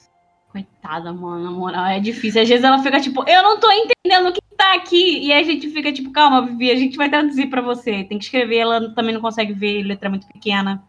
[0.64, 2.42] Coitada, mano, na moral, é difícil.
[2.42, 5.20] Às vezes ela fica tipo, eu não tô entendendo o que tá aqui.
[5.26, 8.04] E a gente fica tipo, calma, Vivi, a gente vai traduzir para você.
[8.04, 10.84] Tem que escrever, ela também não consegue ver letra muito pequena.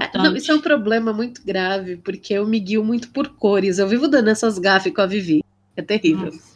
[0.00, 3.78] É, não, isso é um problema muito grave, porque eu me guio muito por cores.
[3.78, 5.44] Eu vivo dando essas gafes com a Vivi.
[5.76, 6.26] É terrível.
[6.26, 6.54] Nossa.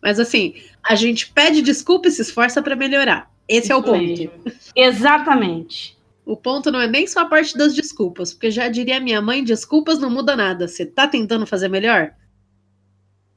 [0.00, 3.30] Mas assim, a gente pede desculpa e se esforça para melhorar.
[3.48, 3.98] Esse isso é o ponto.
[3.98, 4.32] Mesmo.
[4.74, 5.96] Exatamente.
[6.24, 9.42] O ponto não é nem só a parte das desculpas, porque já diria minha mãe,
[9.42, 10.68] desculpas não muda nada.
[10.68, 12.14] Você tá tentando fazer melhor?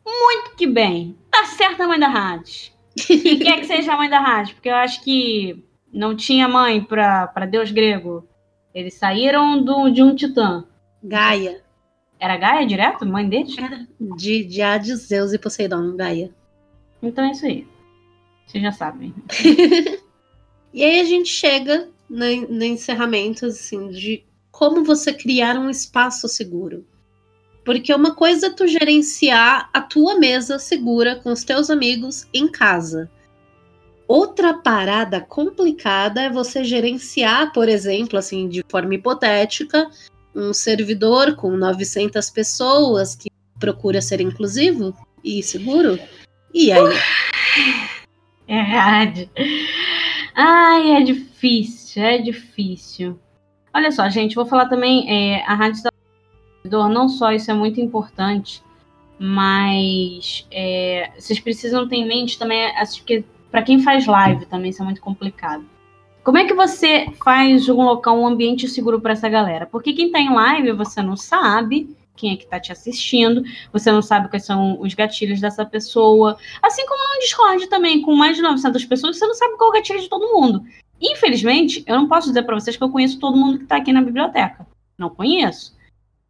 [0.06, 1.18] Muito que bem.
[1.32, 2.72] Tá certa a mãe da rádio.
[3.10, 6.84] E quer que seja a mãe da rádio, porque eu acho que não tinha mãe
[6.84, 8.28] para Deus grego.
[8.74, 10.66] Eles saíram do, de um titã.
[11.04, 11.64] Gaia.
[12.20, 13.06] Era Gaia direto?
[13.06, 13.58] Mãe deles?
[13.58, 16.30] Era de, de Hades, Zeus e Poseidon, Gaia.
[17.02, 17.68] Então é isso aí.
[18.46, 19.14] Vocês já sabem.
[20.74, 26.30] e aí a gente chega no, no encerramento, assim, de como você criar um espaço
[26.30, 26.86] seguro.
[27.66, 32.48] Porque uma coisa é tu gerenciar a tua mesa segura com os teus amigos em
[32.48, 33.12] casa.
[34.08, 39.90] Outra parada complicada é você gerenciar, por exemplo, assim, de forma hipotética,
[40.34, 46.00] um servidor com 900 pessoas que procura ser inclusivo e seguro.
[46.54, 46.82] E aí?
[48.48, 49.30] É verdade.
[50.36, 53.18] Ai, é difícil, é difícil.
[53.74, 57.80] Olha só, gente, vou falar também, é, a rádio da não só isso é muito
[57.80, 58.62] importante,
[59.18, 64.72] mas é, vocês precisam ter em mente também, acho que para quem faz live também
[64.72, 65.64] isso é muito complicado.
[66.24, 69.66] Como é que você faz um local, um ambiente seguro para essa galera?
[69.66, 73.92] Porque quem está em live, você não sabe quem é que está te assistindo, você
[73.92, 76.38] não sabe quais são os gatilhos dessa pessoa.
[76.62, 79.72] Assim como no Discord também, com mais de 900 pessoas, você não sabe qual é
[79.72, 80.64] o gatilho de todo mundo.
[81.02, 83.92] Infelizmente, eu não posso dizer para vocês que eu conheço todo mundo que está aqui
[83.92, 84.66] na biblioteca.
[84.98, 85.76] Não conheço.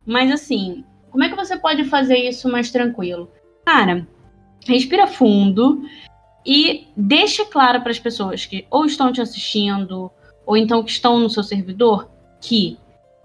[0.05, 3.31] Mas assim, como é que você pode fazer isso mais tranquilo?
[3.63, 4.07] Cara,
[4.67, 5.83] respira fundo
[6.45, 10.11] e deixe claro para as pessoas que ou estão te assistindo
[10.45, 12.09] ou então que estão no seu servidor
[12.41, 12.77] que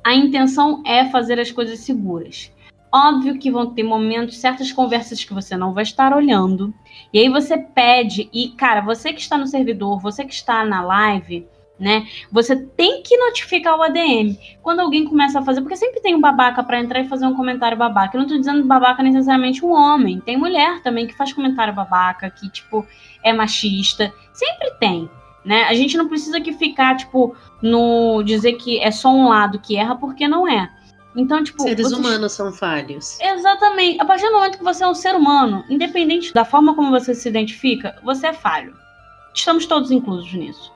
[0.02, 2.52] a intenção é fazer as coisas seguras.
[2.92, 6.74] Óbvio que vão ter momentos, certas conversas que você não vai estar olhando.
[7.12, 10.82] E aí você pede, e cara, você que está no servidor, você que está na
[10.82, 11.46] live,
[11.78, 12.06] né?
[12.32, 16.20] Você tem que notificar o ADM quando alguém começa a fazer, porque sempre tem um
[16.20, 18.16] babaca para entrar e fazer um comentário babaca.
[18.16, 22.28] Eu não tô dizendo babaca necessariamente um homem, tem mulher também que faz comentário babaca,
[22.28, 22.86] que tipo
[23.22, 25.08] é machista, sempre tem
[25.44, 25.64] né?
[25.64, 29.76] A gente não precisa que ficar, tipo, no dizer que é só um lado que
[29.76, 30.70] erra, porque não é.
[31.16, 31.62] Então, tipo.
[31.62, 31.98] Seres vocês...
[31.98, 33.18] humanos são falhos.
[33.20, 34.00] Exatamente.
[34.00, 37.14] A partir do momento que você é um ser humano, independente da forma como você
[37.14, 38.74] se identifica, você é falho.
[39.34, 40.72] Estamos todos inclusos nisso.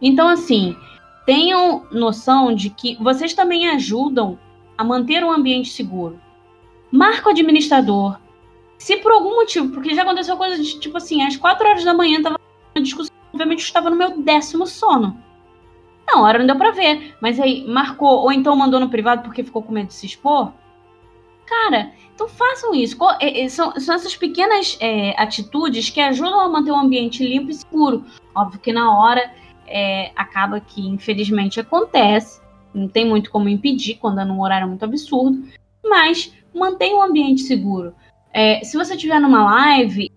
[0.00, 0.76] Então, assim,
[1.24, 4.38] tenham noção de que vocês também ajudam
[4.76, 6.20] a manter um ambiente seguro.
[6.90, 8.18] Marca o administrador.
[8.78, 11.94] Se por algum motivo, porque já aconteceu coisa de tipo assim, às quatro horas da
[11.94, 12.38] manhã tava
[12.74, 15.20] uma discussão obviamente eu estava no meu décimo sono.
[16.06, 17.14] Não, hora não deu pra ver.
[17.20, 20.52] Mas aí marcou, ou então mandou no privado porque ficou com medo de se expor.
[21.44, 22.96] Cara, então façam isso.
[23.20, 27.50] É, é, são, são essas pequenas é, atitudes que ajudam a manter o ambiente limpo
[27.50, 28.04] e seguro.
[28.34, 29.32] Óbvio que na hora
[29.66, 32.40] é, acaba que, infelizmente, acontece.
[32.72, 35.44] Não tem muito como impedir quando é num horário muito absurdo.
[35.84, 37.94] Mas mantenha o ambiente seguro.
[38.32, 40.10] É, se você estiver numa live,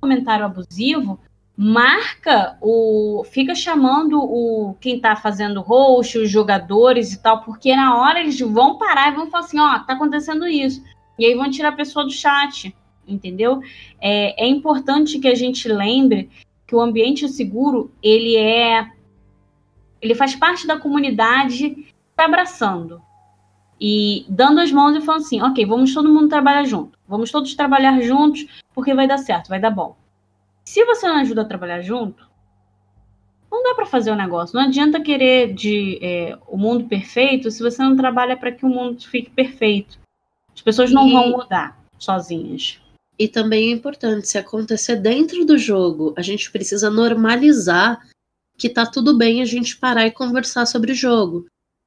[0.00, 1.18] comentário abusivo,
[1.60, 3.24] marca o.
[3.24, 8.38] fica chamando o quem tá fazendo host, os jogadores e tal, porque na hora eles
[8.38, 10.80] vão parar e vão falar assim, ó, oh, tá acontecendo isso.
[11.18, 12.72] E aí vão tirar a pessoa do chat,
[13.08, 13.60] entendeu?
[14.00, 16.30] É, é importante que a gente lembre
[16.64, 18.92] que o ambiente seguro, ele é.
[20.00, 23.02] Ele faz parte da comunidade tá abraçando.
[23.80, 26.96] E dando as mãos e falando assim, ok, vamos todo mundo trabalhar junto.
[27.08, 29.96] Vamos todos trabalhar juntos, porque vai dar certo, vai dar bom.
[30.68, 32.28] Se você não ajuda a trabalhar junto,
[33.50, 34.54] não dá para fazer o negócio.
[34.54, 38.68] Não adianta querer de é, o mundo perfeito se você não trabalha para que o
[38.68, 39.98] mundo fique perfeito.
[40.54, 41.12] As pessoas não e...
[41.12, 42.78] vão mudar sozinhas.
[43.18, 48.06] E também é importante, se acontecer dentro do jogo, a gente precisa normalizar
[48.58, 51.46] que tá tudo bem a gente parar e conversar sobre o jogo.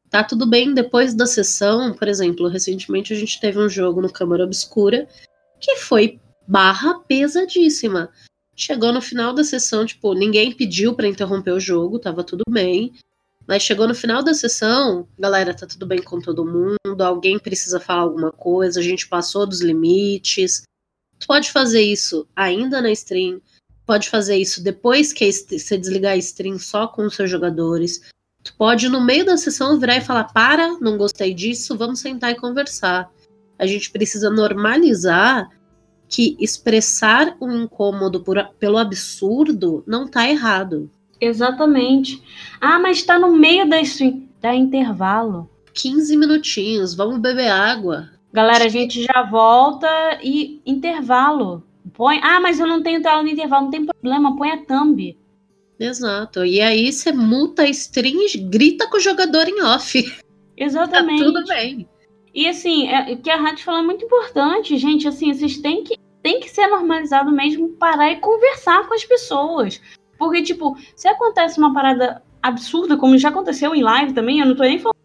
[0.09, 4.11] Tá tudo bem depois da sessão, por exemplo, recentemente a gente teve um jogo no
[4.11, 5.07] Câmara Obscura
[5.59, 8.09] que foi barra pesadíssima.
[8.55, 12.93] Chegou no final da sessão, tipo, ninguém pediu para interromper o jogo, tava tudo bem.
[13.47, 17.79] Mas chegou no final da sessão, galera, tá tudo bem com todo mundo, alguém precisa
[17.79, 20.63] falar alguma coisa, a gente passou dos limites.
[21.19, 23.41] Tu pode fazer isso ainda na stream,
[23.85, 28.01] pode fazer isso depois que você desligar a stream só com os seus jogadores.
[28.43, 32.31] Tu pode, no meio da sessão, virar e falar: para, não gostei disso, vamos sentar
[32.31, 33.11] e conversar.
[33.57, 35.49] A gente precisa normalizar
[36.11, 40.91] que expressar um incômodo por, pelo absurdo não tá errado.
[41.21, 42.21] Exatamente.
[42.59, 43.77] Ah, mas tá no meio da,
[44.41, 45.49] da intervalo.
[45.73, 48.09] 15 minutinhos, vamos beber água.
[48.33, 49.87] Galera, a gente já volta
[50.21, 51.63] e intervalo.
[51.93, 52.19] Põe.
[52.21, 55.17] Ah, mas eu não tenho tela no intervalo, não tem problema, põe a thumb.
[55.79, 56.43] Exato.
[56.43, 60.21] E aí você multa a e grita com o jogador em off.
[60.57, 61.23] Exatamente.
[61.23, 61.87] Tá tudo bem.
[62.33, 65.07] E assim, é, o que a Rádio falou é muito importante, gente.
[65.07, 69.81] Assim, vocês têm que, têm que ser normalizado mesmo, parar e conversar com as pessoas.
[70.17, 74.55] Porque, tipo, se acontece uma parada absurda, como já aconteceu em live também, eu não
[74.55, 74.95] tô nem falando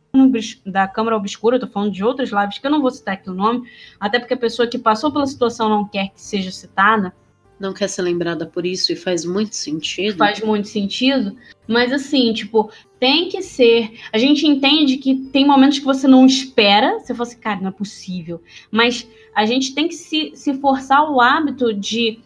[0.65, 3.29] da Câmara Obscura, eu tô falando de outras lives que eu não vou citar aqui
[3.29, 3.69] o nome,
[4.01, 7.15] até porque a pessoa que passou pela situação não quer que seja citada
[7.59, 10.19] não quer ser lembrada por isso e faz muito sentido.
[10.19, 13.99] Faz muito sentido, mas assim, tipo, tem que ser.
[14.13, 17.69] A gente entende que tem momentos que você não espera, você fosse, assim, cara, não
[17.69, 18.43] é possível.
[18.71, 22.21] Mas a gente tem que se, se forçar o hábito de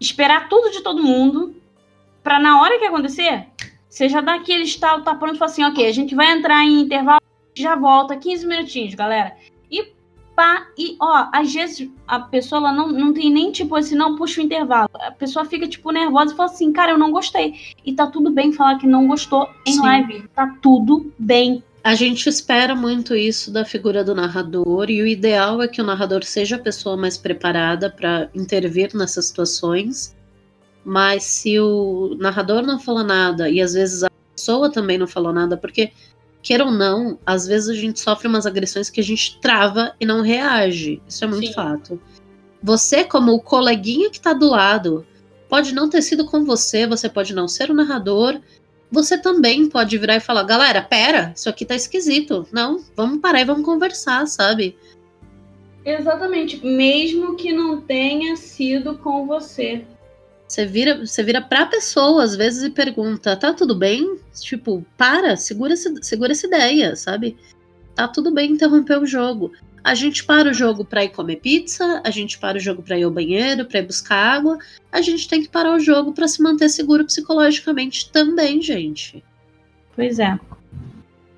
[0.00, 1.54] esperar tudo de todo mundo,
[2.22, 3.46] para na hora que acontecer,
[3.88, 6.64] você já dá aquele estalo, tá pronto e fala assim, ok, a gente vai entrar
[6.64, 7.20] em intervalo,
[7.54, 9.34] já volta, 15 minutinhos, galera
[10.38, 14.14] pá, e ó, às vezes a pessoa ela não, não tem nem tipo assim, não
[14.14, 14.88] puxa o intervalo.
[14.94, 17.54] A pessoa fica tipo nervosa e fala assim, cara, eu não gostei.
[17.84, 19.80] E tá tudo bem falar que não gostou em Sim.
[19.80, 20.28] live.
[20.28, 21.64] Tá tudo bem.
[21.82, 25.84] A gente espera muito isso da figura do narrador e o ideal é que o
[25.84, 30.16] narrador seja a pessoa mais preparada para intervir nessas situações.
[30.84, 35.32] Mas se o narrador não falou nada e às vezes a pessoa também não falou
[35.32, 35.90] nada, porque
[36.42, 40.06] queira ou não, às vezes a gente sofre umas agressões que a gente trava e
[40.06, 41.02] não reage.
[41.06, 41.52] Isso é muito Sim.
[41.52, 42.00] fato.
[42.62, 45.06] Você, como o coleguinha que tá do lado,
[45.48, 48.40] pode não ter sido com você, você pode não ser o narrador.
[48.90, 52.46] Você também pode virar e falar: galera, pera, isso aqui tá esquisito.
[52.52, 54.76] Não, vamos parar e vamos conversar, sabe?
[55.84, 59.84] Exatamente, mesmo que não tenha sido com você.
[60.48, 64.18] Você vira, você vira pra pessoa às vezes e pergunta: tá tudo bem?
[64.40, 67.36] Tipo, para, segura, segura essa ideia, sabe?
[67.94, 69.52] Tá tudo bem interromper o jogo.
[69.84, 72.98] A gente para o jogo para ir comer pizza, a gente para o jogo para
[72.98, 74.58] ir ao banheiro, para ir buscar água.
[74.90, 79.22] A gente tem que parar o jogo para se manter seguro psicologicamente também, gente.
[79.94, 80.38] Pois é.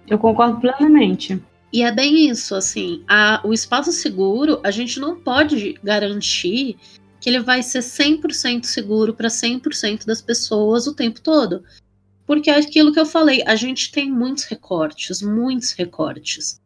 [0.08, 1.40] Eu concordo plenamente.
[1.72, 6.76] E é bem isso, assim, a, o espaço seguro, a gente não pode garantir
[7.20, 11.62] que ele vai ser 100% seguro para 100% das pessoas o tempo todo.
[12.26, 16.60] Porque é aquilo que eu falei, a gente tem muitos recortes, muitos recortes.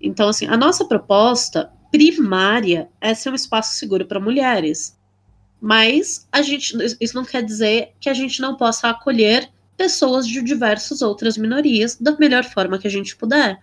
[0.00, 4.98] Então, assim, a nossa proposta primária é ser um espaço seguro para mulheres.
[5.60, 10.42] Mas a gente, isso não quer dizer que a gente não possa acolher pessoas de
[10.42, 13.58] diversas outras minorias da melhor forma que a gente puder.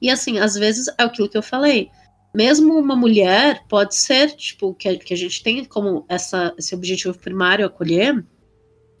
[0.00, 1.90] E assim, às vezes é aquilo que eu falei
[2.34, 6.74] mesmo uma mulher pode ser, tipo, que a, que a gente tem como essa, esse
[6.74, 8.24] objetivo primário acolher,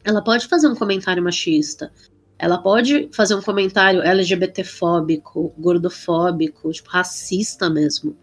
[0.02, 1.92] ela pode fazer um comentário machista.
[2.38, 8.16] Ela pode fazer um comentário LGBTfóbico, gordofóbico, tipo, racista mesmo.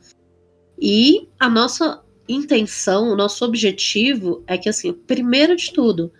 [0.79, 6.11] E a nossa intenção, o nosso objetivo é que, assim, primeiro de tudo,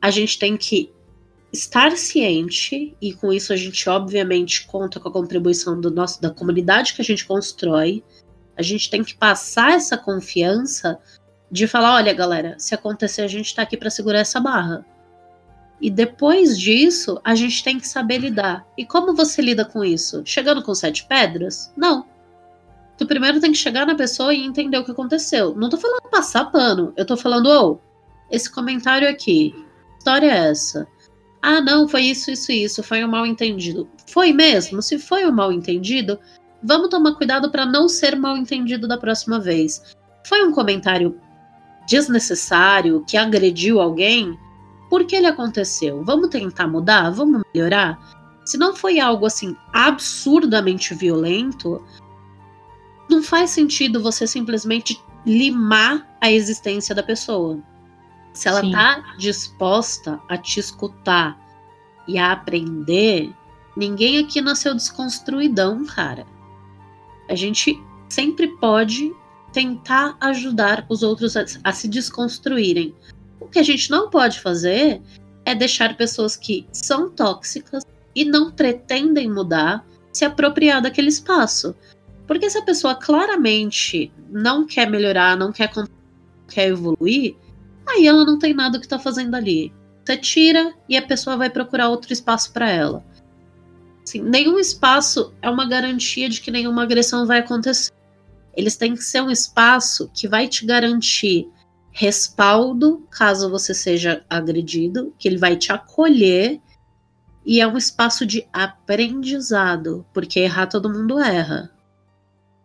[0.00, 0.93] a gente tem que
[1.54, 6.30] estar ciente, e com isso a gente obviamente conta com a contribuição do nosso, da
[6.30, 8.04] comunidade que a gente constrói.
[8.56, 10.98] A gente tem que passar essa confiança
[11.50, 14.84] de falar: olha, galera, se acontecer, a gente tá aqui para segurar essa barra.
[15.80, 18.66] E depois disso, a gente tem que saber lidar.
[18.76, 20.22] E como você lida com isso?
[20.24, 21.72] Chegando com sete pedras?
[21.76, 22.06] Não.
[22.96, 25.54] Tu primeiro tem que chegar na pessoa e entender o que aconteceu.
[25.54, 27.78] Não tô falando passar pano, eu tô falando, ô, oh,
[28.30, 29.52] esse comentário aqui,
[29.98, 30.86] história é essa?
[31.46, 33.86] Ah, não, foi isso, isso, isso, foi um mal entendido.
[34.06, 34.80] Foi mesmo?
[34.80, 36.18] Se foi um mal entendido,
[36.62, 39.94] vamos tomar cuidado para não ser mal entendido da próxima vez.
[40.26, 41.20] Foi um comentário
[41.86, 44.38] desnecessário que agrediu alguém?
[44.88, 46.02] Por que ele aconteceu?
[46.02, 47.10] Vamos tentar mudar?
[47.10, 47.98] Vamos melhorar?
[48.46, 51.84] Se não foi algo assim absurdamente violento,
[53.10, 57.62] não faz sentido você simplesmente limar a existência da pessoa.
[58.34, 58.72] Se ela Sim.
[58.72, 61.40] tá disposta a te escutar
[62.06, 63.32] e a aprender,
[63.76, 66.26] ninguém aqui nasceu desconstruidão, cara.
[67.30, 69.14] A gente sempre pode
[69.52, 72.94] tentar ajudar os outros a, a se desconstruírem.
[73.40, 75.00] O que a gente não pode fazer
[75.44, 81.74] é deixar pessoas que são tóxicas e não pretendem mudar se apropriar daquele espaço.
[82.26, 85.70] Porque se a pessoa claramente não quer melhorar, não quer,
[86.48, 87.36] quer evoluir,
[87.86, 89.72] Aí ela não tem nada que tá fazendo ali.
[90.04, 93.04] Você tira e a pessoa vai procurar outro espaço para ela.
[94.02, 97.92] Assim, nenhum espaço é uma garantia de que nenhuma agressão vai acontecer.
[98.54, 101.48] Eles têm que ser um espaço que vai te garantir
[101.90, 106.60] respaldo caso você seja agredido, que ele vai te acolher
[107.46, 111.70] e é um espaço de aprendizado, porque errar todo mundo erra.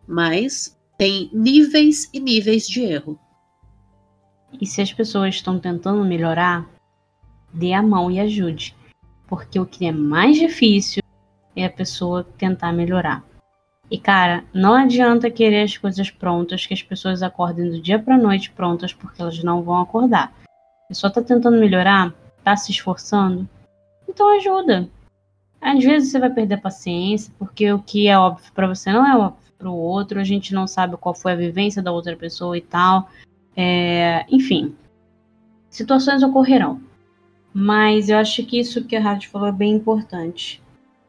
[0.07, 3.19] Mas tem níveis e níveis de erro.
[4.59, 6.67] E se as pessoas estão tentando melhorar,
[7.53, 8.75] dê a mão e ajude.
[9.27, 11.03] Porque o que é mais difícil
[11.55, 13.23] é a pessoa tentar melhorar.
[13.91, 18.17] E cara, não adianta querer as coisas prontas, que as pessoas acordem do dia para
[18.17, 20.31] noite prontas, porque elas não vão acordar.
[20.85, 23.49] A pessoa tá tentando melhorar, tá se esforçando,
[24.07, 24.87] então ajuda.
[25.59, 29.05] Às vezes você vai perder a paciência, porque o que é óbvio para você não
[29.05, 32.15] é óbvio para o outro, a gente não sabe qual foi a vivência da outra
[32.15, 33.09] pessoa e tal.
[33.55, 34.75] É, enfim,
[35.69, 36.81] situações ocorrerão.
[37.53, 40.61] Mas eu acho que isso que a Rádio falou é bem importante.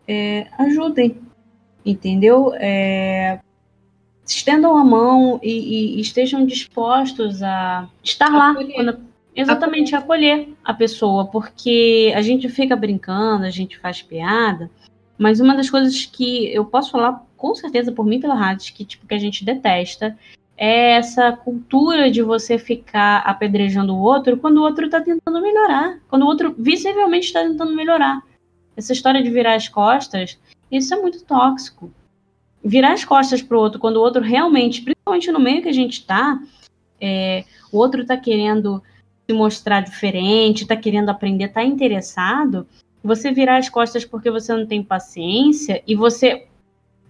[0.09, 1.19] É, ajudem,
[1.85, 2.53] entendeu?
[2.55, 3.41] É,
[4.27, 8.55] estendam a mão e, e, estejam dispostos a estar lá.
[8.55, 9.01] Quando,
[9.35, 10.33] exatamente, acolher.
[10.33, 14.71] acolher a pessoa, porque a gente fica brincando, a gente faz piada,
[15.19, 18.85] mas uma das coisas que eu posso falar com certeza por mim pela rádio, que,
[18.85, 20.17] tipo, que a gente detesta,
[20.63, 25.99] é essa cultura de você ficar apedrejando o outro quando o outro está tentando melhorar,
[26.07, 28.23] quando o outro visivelmente está tentando melhorar.
[28.77, 30.39] Essa história de virar as costas,
[30.71, 31.91] isso é muito tóxico.
[32.63, 35.73] Virar as costas para o outro quando o outro realmente, principalmente no meio que a
[35.73, 36.39] gente está,
[37.01, 38.83] é, o outro está querendo
[39.27, 42.67] se mostrar diferente, está querendo aprender, está interessado,
[43.03, 46.49] você virar as costas porque você não tem paciência e você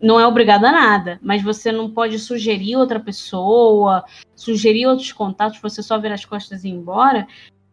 [0.02, 5.60] não é obrigado a nada, mas você não pode sugerir outra pessoa, sugerir outros contatos,
[5.60, 7.26] você só virar as costas e ir embora,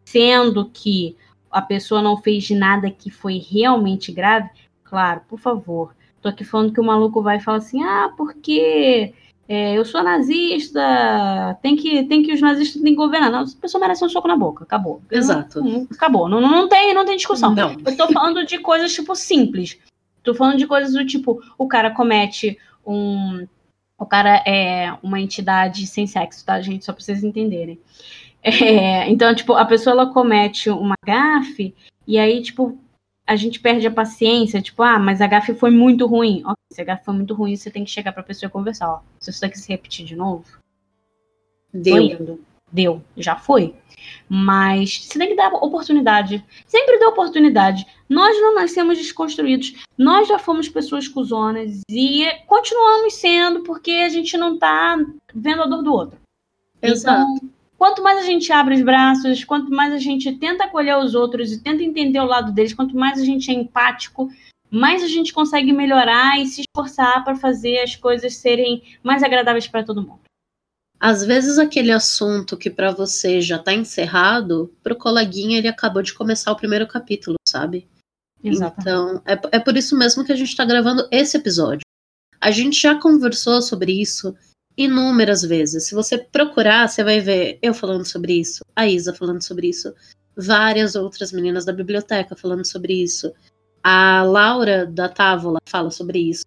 [0.04, 1.16] sendo que
[1.50, 4.50] a pessoa não fez nada que foi realmente grave.
[4.84, 5.94] Claro, por favor.
[6.20, 9.14] Tô aqui falando que o maluco vai falar assim: ah, porque
[9.48, 13.30] é, eu sou nazista, tem que, tem que os nazistas têm que governar.
[13.30, 15.00] Não, a pessoa merece um soco na boca, acabou.
[15.10, 15.62] Exato.
[15.62, 17.54] Não, acabou, não, não, tem, não tem discussão.
[17.54, 17.72] Não.
[17.72, 19.78] Eu tô falando de coisas, tipo, simples.
[20.22, 23.46] Tô falando de coisas do tipo, o cara comete um.
[23.98, 26.84] O cara é uma entidade sem sexo, tá, gente?
[26.84, 27.80] Só pra vocês entenderem.
[28.42, 31.74] É, então, tipo, a pessoa ela comete uma gafe,
[32.06, 32.78] e aí, tipo,
[33.26, 36.42] a gente perde a paciência, tipo, ah, mas a gafe foi muito ruim.
[36.44, 38.88] Ok, se a gafe foi muito ruim, você tem que chegar pra pessoa e conversar,
[38.88, 39.00] ó.
[39.18, 40.44] Se isso daqui se repetir de novo,
[41.72, 42.40] Deu.
[42.70, 43.74] Deu, já foi.
[44.28, 46.44] Mas você tem que dar oportunidade.
[46.66, 47.86] Sempre dê oportunidade.
[48.08, 49.74] Nós não nascemos desconstruídos.
[49.96, 54.98] Nós já fomos pessoas cuzonas e continuamos sendo porque a gente não tá
[55.34, 56.18] vendo a dor do outro.
[56.80, 57.20] Exato.
[57.20, 61.14] Então, quanto mais a gente abre os braços, quanto mais a gente tenta acolher os
[61.14, 64.30] outros e tenta entender o lado deles, quanto mais a gente é empático,
[64.70, 69.66] mais a gente consegue melhorar e se esforçar para fazer as coisas serem mais agradáveis
[69.66, 70.27] para todo mundo.
[71.00, 76.12] Às vezes aquele assunto que pra você já tá encerrado, pro coleguinha ele acabou de
[76.12, 77.88] começar o primeiro capítulo, sabe?
[78.42, 78.80] Exatamente.
[78.80, 81.82] Então, é, é por isso mesmo que a gente tá gravando esse episódio.
[82.40, 84.34] A gente já conversou sobre isso
[84.76, 85.88] inúmeras vezes.
[85.88, 89.92] Se você procurar, você vai ver eu falando sobre isso, a Isa falando sobre isso,
[90.36, 93.32] várias outras meninas da biblioteca falando sobre isso.
[93.82, 96.44] A Laura da Távola fala sobre isso.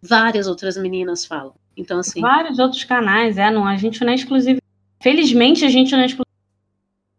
[0.00, 1.54] Várias outras meninas falam.
[1.76, 2.20] Então, assim.
[2.20, 4.60] Vários outros canais, é, não, a gente não é exclusivo.
[5.02, 6.24] Felizmente a gente não é exclusivo.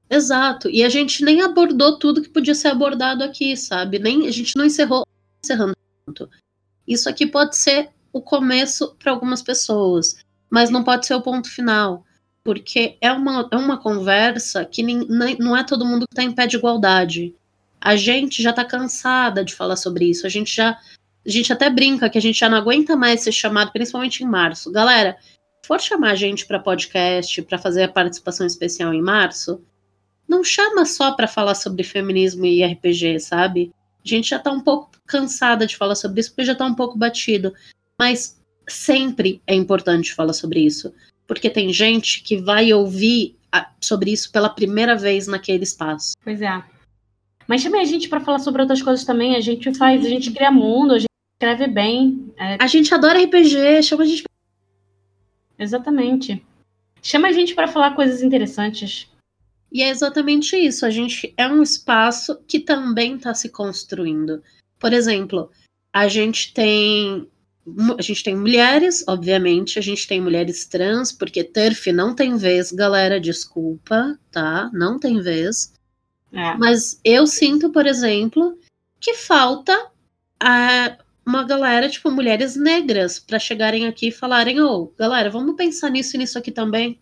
[0.09, 0.69] Exato.
[0.69, 3.99] E a gente nem abordou tudo que podia ser abordado aqui, sabe?
[3.99, 5.05] Nem a gente não encerrou
[5.43, 5.75] encerrando.
[6.87, 10.15] Isso aqui pode ser o começo para algumas pessoas,
[10.49, 12.05] mas não pode ser o ponto final,
[12.43, 16.23] porque é uma, é uma conversa que nem, nem- não é todo mundo que está
[16.23, 17.35] em pé de igualdade.
[17.81, 20.25] A gente já está cansada de falar sobre isso.
[20.25, 20.79] A gente já
[21.25, 24.27] a gente até brinca que a gente já não aguenta mais ser chamado, principalmente em
[24.27, 24.71] março.
[24.71, 29.61] Galera, se for chamar a gente para podcast, para fazer a participação especial em março,
[30.27, 33.71] não chama só para falar sobre feminismo e RPG, sabe?
[34.03, 36.75] A gente já tá um pouco cansada de falar sobre isso, porque já tá um
[36.75, 37.53] pouco batido.
[37.97, 40.93] Mas sempre é importante falar sobre isso.
[41.27, 46.13] Porque tem gente que vai ouvir a- sobre isso pela primeira vez naquele espaço.
[46.23, 46.63] Pois é.
[47.47, 49.35] Mas chame a gente para falar sobre outras coisas também.
[49.35, 52.33] A gente faz, a gente cria mundo, a gente escreve bem.
[52.37, 54.23] é, A gente adora RPG, chama a gente.
[55.59, 56.45] exatamente.
[57.01, 59.07] Chama a gente para falar coisas interessantes.
[59.71, 60.85] E é exatamente isso.
[60.85, 64.41] A gente é um espaço que também está se construindo.
[64.79, 65.51] Por exemplo,
[65.93, 67.27] a gente tem
[67.97, 72.71] a gente tem mulheres, obviamente, a gente tem mulheres trans, porque TERF não tem vez,
[72.71, 74.69] galera, desculpa, tá?
[74.71, 75.73] Não tem vez.
[76.31, 76.53] É.
[76.57, 78.55] Mas eu sinto, por exemplo,
[78.99, 79.91] que falta
[80.39, 80.95] ah,
[81.25, 86.15] uma galera, tipo, mulheres negras, para chegarem aqui e falarem: ô, galera, vamos pensar nisso
[86.15, 86.99] e nisso aqui também.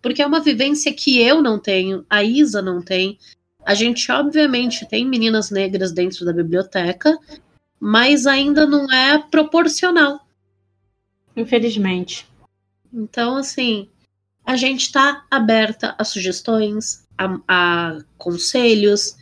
[0.00, 3.18] Porque é uma vivência que eu não tenho, a Isa não tem.
[3.64, 7.18] A gente, obviamente, tem meninas negras dentro da biblioteca,
[7.78, 10.26] mas ainda não é proporcional.
[11.36, 12.26] Infelizmente.
[12.92, 13.88] Então, assim,
[14.44, 19.18] a gente está aberta a sugestões, a, a conselhos,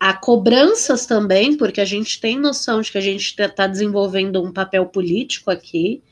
[0.00, 4.50] a cobranças também, porque a gente tem noção de que a gente está desenvolvendo um
[4.50, 6.02] papel político aqui.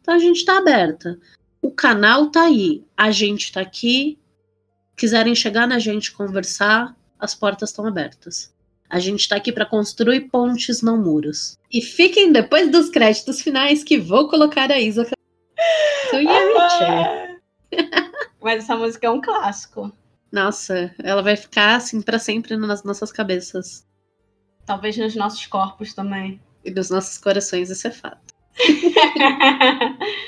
[0.00, 1.18] Então a gente está aberta.
[1.60, 4.18] O canal tá aí, a gente tá aqui.
[4.96, 8.54] Quiserem chegar na gente conversar, as portas estão abertas.
[8.88, 11.58] A gente está aqui para construir pontes, não muros.
[11.70, 15.06] E fiquem depois dos créditos finais que vou colocar a Isa
[16.12, 17.38] yeah,
[18.40, 19.92] Mas essa música é um clássico.
[20.34, 23.86] Nossa, ela vai ficar assim para sempre nas nossas cabeças
[24.66, 26.40] Talvez nos nossos corpos também.
[26.64, 28.34] e nos nossos corações, isso é fato.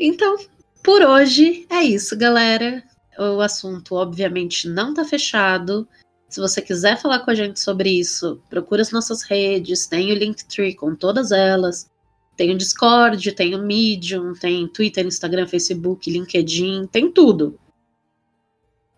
[0.00, 0.36] Então,
[0.84, 2.84] por hoje é isso, galera.
[3.18, 5.88] O assunto, obviamente, não tá fechado.
[6.28, 10.14] Se você quiser falar com a gente sobre isso, procura as nossas redes, tem o
[10.14, 11.90] Linktree com todas elas.
[12.36, 17.58] Tem o Discord, tem o Medium, tem Twitter, Instagram, Facebook, LinkedIn, tem tudo.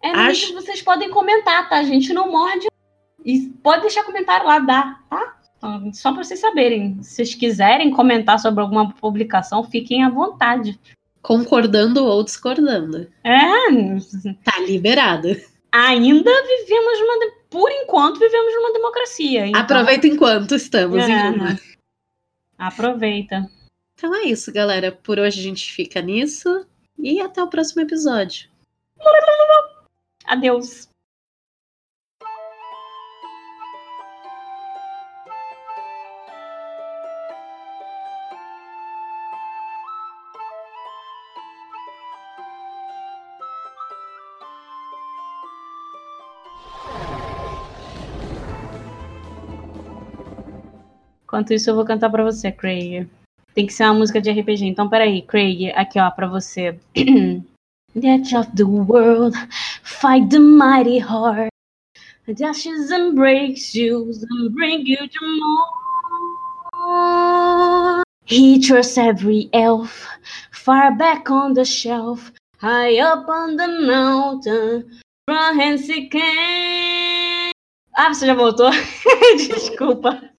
[0.03, 1.77] É, no Acho- vídeo vocês podem comentar, tá?
[1.79, 2.69] A gente não morde.
[3.25, 5.37] E pode deixar comentário lá, dá, tá?
[5.59, 7.03] Então, Só pra vocês saberem.
[7.03, 10.81] Se vocês quiserem comentar sobre alguma publicação, fiquem à vontade.
[11.21, 13.07] Concordando ou discordando.
[13.23, 13.37] É,
[14.43, 15.29] Tá liberado.
[15.71, 19.47] ainda vivemos numa de- por enquanto, vivemos numa democracia.
[19.47, 19.61] Então...
[19.61, 21.59] Aproveita enquanto estamos é, em uma.
[22.57, 23.47] Aproveita.
[23.99, 24.91] Então é isso, galera.
[24.93, 26.65] Por hoje a gente fica nisso.
[26.99, 28.49] E até o próximo episódio.
[30.31, 30.89] Adeus.
[51.24, 53.09] Enquanto isso, eu vou cantar pra você, Craig.
[53.53, 54.64] Tem que ser uma música de RPG.
[54.66, 56.78] Então, peraí, Craig, aqui ó, pra você.
[57.95, 59.37] the edge of the world,
[59.83, 61.51] fight the mighty heart.
[62.35, 65.41] Dashes and breaks you and bring you to
[66.83, 68.05] more.
[68.24, 70.07] He trusts every elf,
[70.53, 77.53] far back on the shelf, high up on the mountain, from hence he can.
[77.97, 78.70] Ah, você já voltou?
[79.37, 80.22] Desculpa.